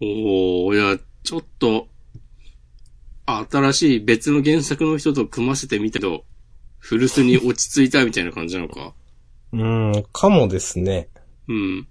[0.00, 1.88] おー、いや、ちょっと、
[3.26, 6.24] 新しい別の原作の人と組ませてみたけど、
[6.78, 8.94] 古巣に落ち着いたみたいな感じなのか。
[9.52, 11.08] うん、かもですね。
[11.48, 11.88] うん。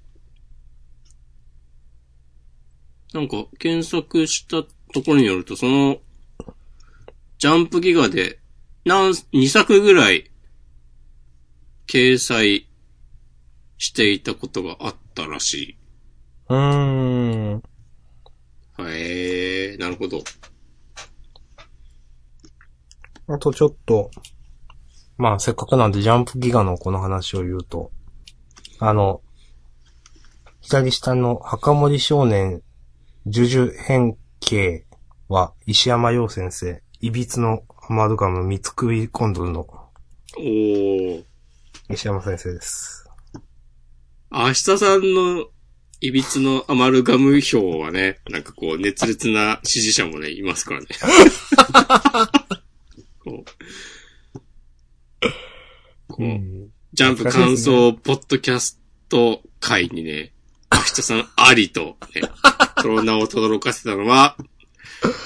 [3.13, 5.97] なんか、検索したところによると、その、
[7.37, 8.39] ジャンプギガで、
[8.83, 10.31] 何、2作ぐらい、
[11.87, 12.67] 掲載
[13.77, 15.77] していたことがあったらしい。
[16.49, 17.63] うーん。
[18.79, 20.23] へえー、なるほど。
[23.27, 24.09] あとちょっと、
[25.17, 27.91] まあせっかくなんでジャンプギガのこの話を言うと、
[28.79, 29.21] あの、
[30.61, 32.63] 左下の墓森少年、
[33.25, 34.85] ジュジュ変形
[35.27, 39.67] は石山洋先生、いびつのアマルガム三つ首コンドルの
[40.35, 41.23] おー。
[41.89, 43.07] 石山先生です。
[44.31, 45.45] 明日さんの
[46.01, 50.87] いびつのアマルガム票はね、なんかこう、熱烈な支持者もね、いますからね。
[53.23, 53.45] こう、
[56.07, 56.69] こう、うん。
[56.93, 60.33] ジャンプ感想ポッドキャスト会にね、
[60.73, 62.23] 明日さんありと、ね、
[62.81, 64.35] その名を轟かせたのは、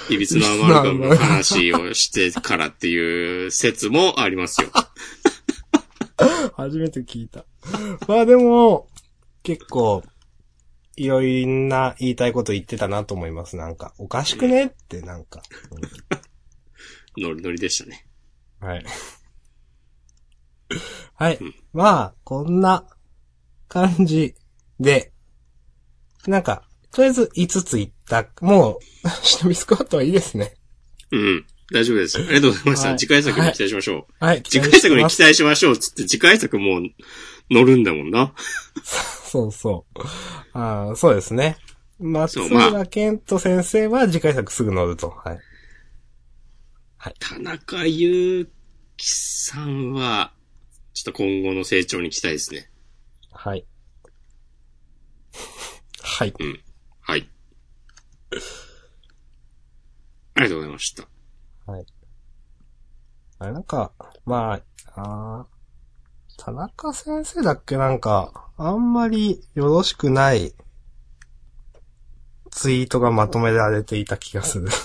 [0.09, 4.69] いびつのアマルガムの話をしてからっていう説もありますよ。
[6.55, 7.45] 初めて聞いた。
[8.07, 8.87] まあでも、
[9.43, 10.03] 結構、
[10.97, 13.55] いろいろな言いたいこと言ってたなと思います。
[13.55, 15.41] なんか、おかしくねって、なんか。
[17.17, 18.05] ノリノリでしたね。
[18.59, 18.85] はい。
[21.15, 21.39] はい。
[21.73, 22.85] まあ、こんな
[23.67, 24.35] 感じ
[24.79, 25.11] で、
[26.27, 28.25] なんか、とりあえず5ついった。
[28.41, 30.53] もう、シノビスクワットはいいですね。
[31.11, 31.45] うん。
[31.71, 32.17] 大丈夫です。
[32.17, 32.89] ありがとうございました。
[32.89, 34.25] はい次回作に期待しましょう。
[34.25, 34.43] はい。
[34.43, 35.77] 次回作に期待しましょう。
[35.77, 36.81] つって次回作もう
[37.49, 38.33] 乗るんだもんな。
[38.83, 39.99] そうそう。
[40.53, 41.57] ああ、そうですね。
[41.99, 45.11] 松そうまあ浦健人先生は次回作すぐ乗ると。
[45.11, 45.39] はい。
[47.19, 48.49] 田中祐
[48.97, 50.33] 樹さんは、
[50.93, 52.69] ちょっと今後の成長に期待ですね。
[53.31, 53.65] はい。
[56.01, 56.33] はい。
[56.37, 56.70] はい。
[60.35, 61.07] ありがとうございました。
[61.65, 61.85] はい。
[63.39, 63.91] あれなんか、
[64.25, 64.61] まあ、
[64.95, 65.51] あー
[66.37, 70.55] 田中先生だっけなんか、あんまりよろしくない
[72.49, 74.67] ツイートがまとめられていた気がする。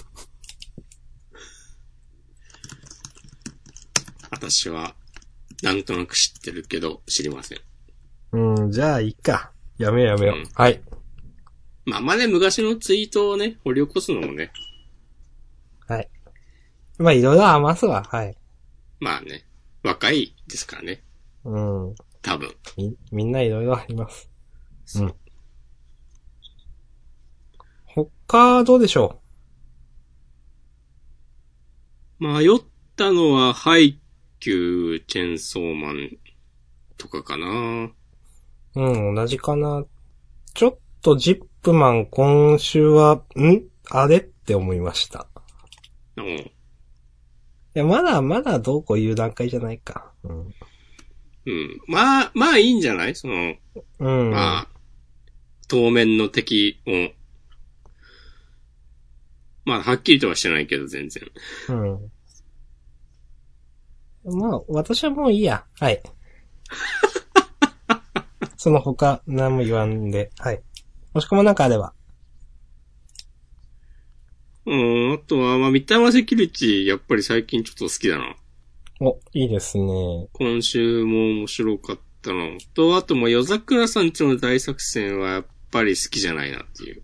[4.31, 4.95] 私は、
[5.63, 7.61] なんとなく知ってるけど、知りません。
[8.33, 9.51] うん、じゃあいいか。
[9.79, 10.39] やめようやめよう。
[10.39, 10.83] うんはい。
[11.87, 14.51] まあまあね、昔のツイートをね、掘り起こすのもね、
[15.87, 16.09] はい。
[16.99, 18.03] まあいろいろ余すわ。
[18.03, 18.37] はい。
[18.99, 19.47] まあね、
[19.85, 21.05] 若いですからね、
[21.45, 21.95] うん。
[22.23, 22.53] 多分。
[22.77, 24.29] み、みんないろいろあります。
[24.97, 25.15] うん。
[27.85, 29.21] 他、どうでしょ
[32.19, 32.49] 迷っ
[32.97, 34.01] たのは、ハイ
[34.41, 36.17] キュー、チェンソーマン
[36.97, 37.91] とかかな
[38.75, 39.85] ううん、同じかな。
[40.55, 43.63] ちょっとジップマン今週は、ん？
[43.91, 44.19] あれ？
[44.19, 45.27] って思いました。
[46.17, 46.27] うん。
[46.29, 46.53] い
[47.75, 50.13] や、まだまだどうこう言う段階じゃないか。
[50.23, 50.39] うん。
[50.43, 50.53] うん。
[51.89, 53.17] まあ、まあいいんじゃない？
[53.17, 53.57] その、
[53.99, 54.31] うん。
[54.31, 54.69] まあ、
[55.67, 57.11] 当面の敵を、
[59.65, 61.25] まあ、はっきりとはしてないけど、全然。
[61.69, 61.73] う
[64.37, 64.39] ん。
[64.39, 65.65] まあ、私はもういいや。
[65.81, 66.01] はい。
[68.57, 70.63] その他、何も言わんで、はい。
[71.17, 71.95] もしくもなんかあれば。
[74.67, 78.37] うん、あとは、まあ、三玉セキュリティ、やっぱり最近ちょっと好きだな。
[79.01, 80.29] お、いいですね。
[80.35, 87.03] 今週も面白かったのと、あともう夜桜さんちの大作戦はやっぱり好きじゃないなっていう。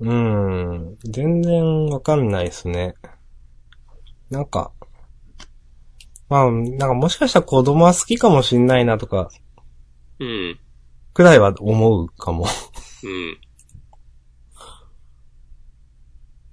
[0.00, 0.98] うん。
[1.04, 2.96] 全然わかんないですね。
[4.28, 4.72] なんか、
[6.28, 9.30] まあ、なんかもしかしたら子供は好きかもしんないなとか、
[10.20, 10.58] うん。
[11.14, 12.46] くらいは思うかも。
[13.04, 13.38] うん。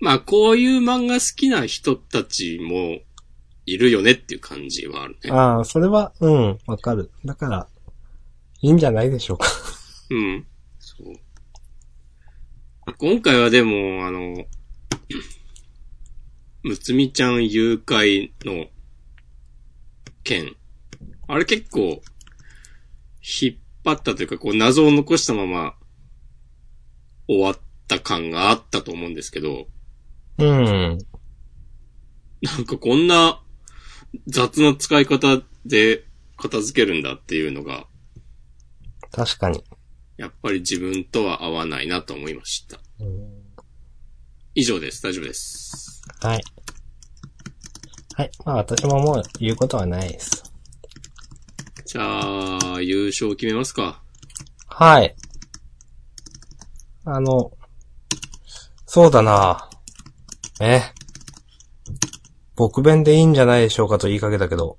[0.01, 2.99] まあ、こういう漫画好きな人たちも
[3.65, 5.31] いるよねっていう感じはあるね。
[5.31, 7.11] ああ、それは、うん、わかる。
[7.25, 7.67] だから、
[8.61, 9.47] いいんじゃないでしょうか。
[10.09, 10.47] うん。
[10.79, 11.13] そう。
[12.97, 14.45] 今回はでも、あの、
[16.63, 18.67] むつみちゃん誘拐の
[20.23, 20.55] 件。
[21.27, 22.01] あれ結構、
[23.21, 25.75] 引っ張ったというか、こう謎を残したまま
[27.29, 27.57] 終わっ
[27.87, 29.67] た感があったと思うんですけど、
[30.39, 30.97] うん。
[32.41, 33.41] なんかこんな
[34.27, 36.05] 雑な使い方で
[36.37, 37.85] 片付けるんだっていうのが、
[39.11, 39.63] 確かに。
[40.17, 42.79] やっぱり自分とは合わないなと思いました。
[42.99, 43.39] うん
[44.55, 45.03] 以上です。
[45.03, 46.01] 大丈夫です。
[46.21, 46.41] はい。
[48.15, 48.31] はい。
[48.43, 50.43] まあ私ももう言うことはないです。
[51.85, 54.01] じゃあ、優勝決めますか。
[54.67, 55.15] はい。
[57.11, 57.51] あの、
[58.85, 59.69] そうだな
[60.61, 60.81] え？
[62.55, 64.77] 僕弁でいいんじゃないでしょうかと言いかけたけど、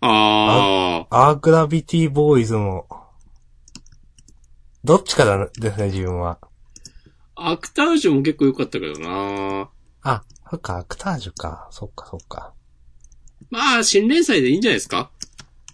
[0.00, 2.88] あアーグラビティボーイズも、
[4.82, 6.38] どっちかだですね、自分は。
[7.36, 9.70] ー、アクタージュも結構良かったけどな
[10.02, 11.68] あ、そっか、アクタージュか。
[11.70, 12.52] そっか、そっか。
[13.50, 15.10] まあ、新連載でいいんじゃないですか？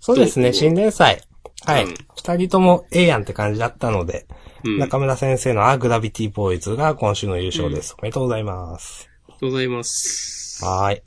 [0.00, 1.22] そうですね、新連載。
[1.64, 1.94] はいうん。
[2.16, 4.26] 二、人ともええやんって感じだったので、
[4.64, 4.70] うん。
[4.70, 7.94] ありが中村先生のアーグラビティボーイズが今週の優勝です。
[7.98, 9.08] おめでとうございます。
[9.38, 10.64] とうございます。
[10.64, 11.02] はーい。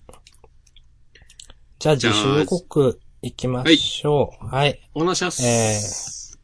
[1.79, 4.47] じゃあ、自主予告行きましょう。
[4.47, 4.79] はい。
[4.93, 6.39] お願いします。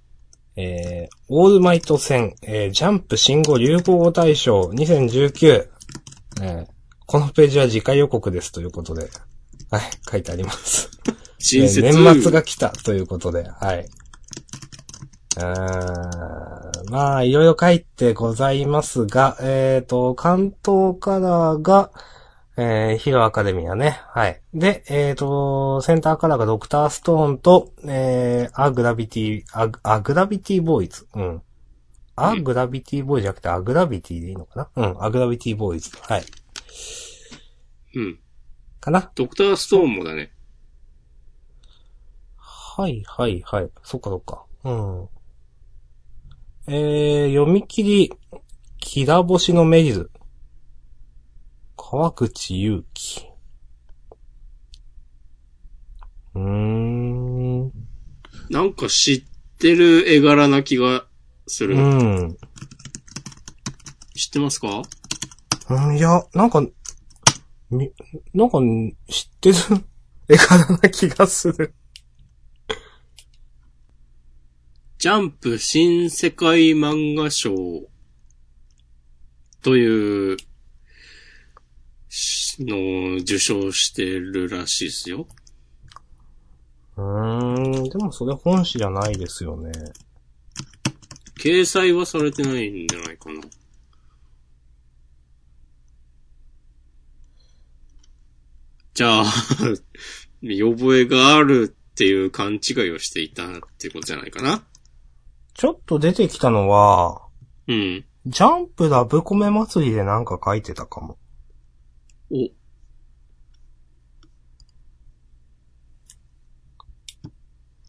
[0.58, 5.70] ええー、オールマイト戦、えー、ジャンプ新語流行語大賞2019、
[6.42, 6.68] えー、
[7.06, 9.08] このページは次回予告ですということで、
[9.70, 10.90] はい、書いてあります。
[11.08, 13.88] えー年末が来たということで、はい。
[15.38, 21.92] うーんまあ、いろいろ書いてございますが、えっ、と、関東カラーが、
[22.56, 24.00] えー、ヒロアカデミアね。
[24.08, 24.42] はい。
[24.54, 31.08] で、えっ、と、センターカラーがドクターストーンと、えー、アグラビティ、アグアグラビティボーイズ。
[31.14, 31.42] うん。
[32.16, 34.90] アグラビティボーイズじゃなくてアグラビティでいいのかな？
[34.90, 35.92] うん、アグラビティボーイズ。
[36.02, 36.24] はい。
[37.96, 38.20] うん。
[38.80, 39.12] かな？
[39.14, 40.32] ドクターストーンもだね。
[42.38, 43.70] はい、はい、はい。
[43.84, 44.46] そっかそっか。
[44.64, 45.10] うん。
[46.70, 48.14] えー、読み切り、
[48.78, 50.12] きら星のメリル。
[51.78, 53.26] 川口祐希。
[56.36, 57.72] うーん。
[58.50, 59.24] なんか知っ
[59.60, 61.06] てる絵柄な気が
[61.48, 61.78] する。
[61.78, 62.38] うん。
[64.14, 64.82] 知ってますか？
[65.70, 66.62] うん、いや、なんか、
[67.70, 67.92] み、
[68.34, 68.58] なんか、
[69.10, 69.56] 知ってる
[70.28, 71.74] 絵柄な気がする。
[75.00, 77.54] ジャンプ新世界漫画賞
[79.62, 80.38] という
[82.10, 85.28] しのを受賞してるらしいですよ。
[86.96, 89.72] うーん、でもそれ本誌じゃないですよね。
[91.40, 93.42] 掲載はされてないんじゃないかな。
[98.96, 99.26] じゃあ、
[100.42, 104.66] 見覚えがあるっていう勘違いをしていたってことじゃないかな。
[105.58, 107.20] ちょっと出てきたのは、
[107.68, 108.06] うん。
[108.28, 111.18] ジャンプラブコメ祭りでなんか書いてたかも。
[112.30, 112.36] お、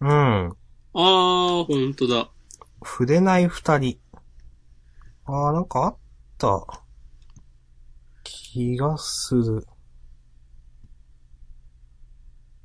[0.00, 0.08] うん。
[0.08, 2.30] あー、ほんとだ。
[2.82, 3.98] 触れない二人。
[5.26, 5.96] あー、なんかあっ
[6.38, 6.66] た
[8.24, 9.66] 気がする。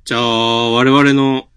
[0.06, 1.48] じゃあ、我々の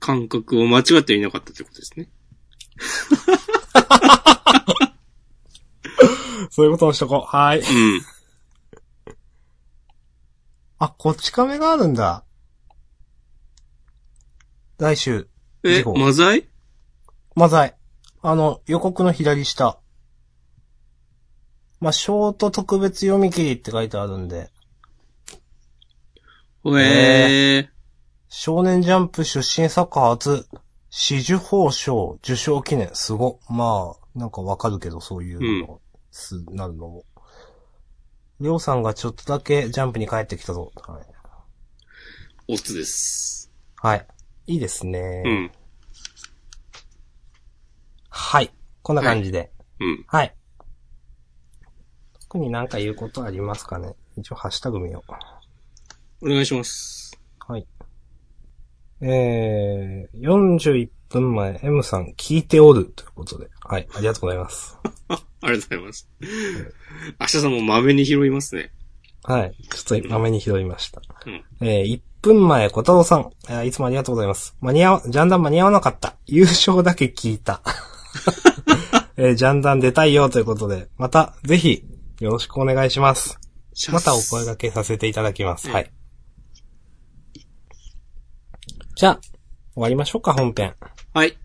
[0.00, 2.08] 感覚を間違っていなかったということですね。
[6.50, 7.20] そういうことにしとこう。
[7.20, 7.60] はい。
[7.60, 7.64] うん。
[10.78, 12.24] あ、こっち亀があるんだ。
[14.78, 15.28] 来週。
[15.62, 16.48] え事、故マザイ？
[17.34, 17.76] マザイ。
[18.22, 19.78] あの、予告の左下。
[21.80, 24.50] まあ、ショート特別読み切りって書いてあるんで、
[26.62, 27.68] ほえー。
[28.32, 30.46] 少年ジャンプ出身作家初、
[30.88, 32.88] 紫綬褒章受賞記念。
[32.92, 33.40] すご。
[33.48, 35.80] まあ、なんかわかるけど、そういうの、
[36.12, 37.04] す、なるのも。
[38.38, 40.70] りょうさんがちょっとだけジャンプに帰ってきたぞ。
[40.76, 41.00] は
[42.48, 42.54] い。
[42.54, 43.50] オツです。
[43.74, 44.06] はい。
[44.46, 45.22] いいですね。
[45.26, 45.52] うん。
[48.10, 48.54] はい。
[48.82, 49.50] こんな感じで。
[49.80, 50.04] うん。
[50.06, 50.36] はい。
[52.20, 53.96] 特になんか言うことありますかね？
[54.16, 55.02] 一応ハッシュタグ見よ
[56.22, 56.26] う。
[56.26, 57.18] お願いします。
[57.40, 57.66] はい。
[59.02, 63.48] えー、41分前、M さん聞いておるということで。
[63.60, 63.88] はい。
[63.94, 64.78] ありがとうございます。
[65.08, 66.08] ありがとうございます。
[67.20, 68.72] 明日さんも豆に拾いますね。
[69.22, 69.54] はい。
[69.70, 71.02] ちょっと豆に拾いました。
[71.26, 71.44] うん。
[71.60, 73.30] えー、1分前、小太郎さん。
[73.48, 74.56] えーいつもありがとうございます。
[74.60, 76.16] 間に合わ、ジャンダン間に合わなかった。
[76.26, 77.62] 優勝だけ聞いた。
[79.16, 81.84] えー、ジャンダン出たいよということで、また、ぜひ、
[82.20, 83.38] よろしくお願いします。
[83.92, 85.68] またお声掛けさせていただきます。
[85.68, 85.90] うんはい。
[88.96, 89.20] じゃあ、
[89.74, 90.74] 終わりましょうか、本編。
[91.14, 91.36] はい。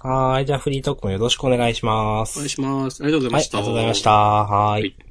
[0.00, 0.46] はーい。
[0.46, 2.38] じゃあ、フリートークもよろしくお願いします。
[2.38, 3.02] お願いします。
[3.02, 3.58] ありがとうございはい、ありました。
[3.58, 4.10] がとうございました。
[4.10, 4.82] はーい。
[4.82, 5.05] はい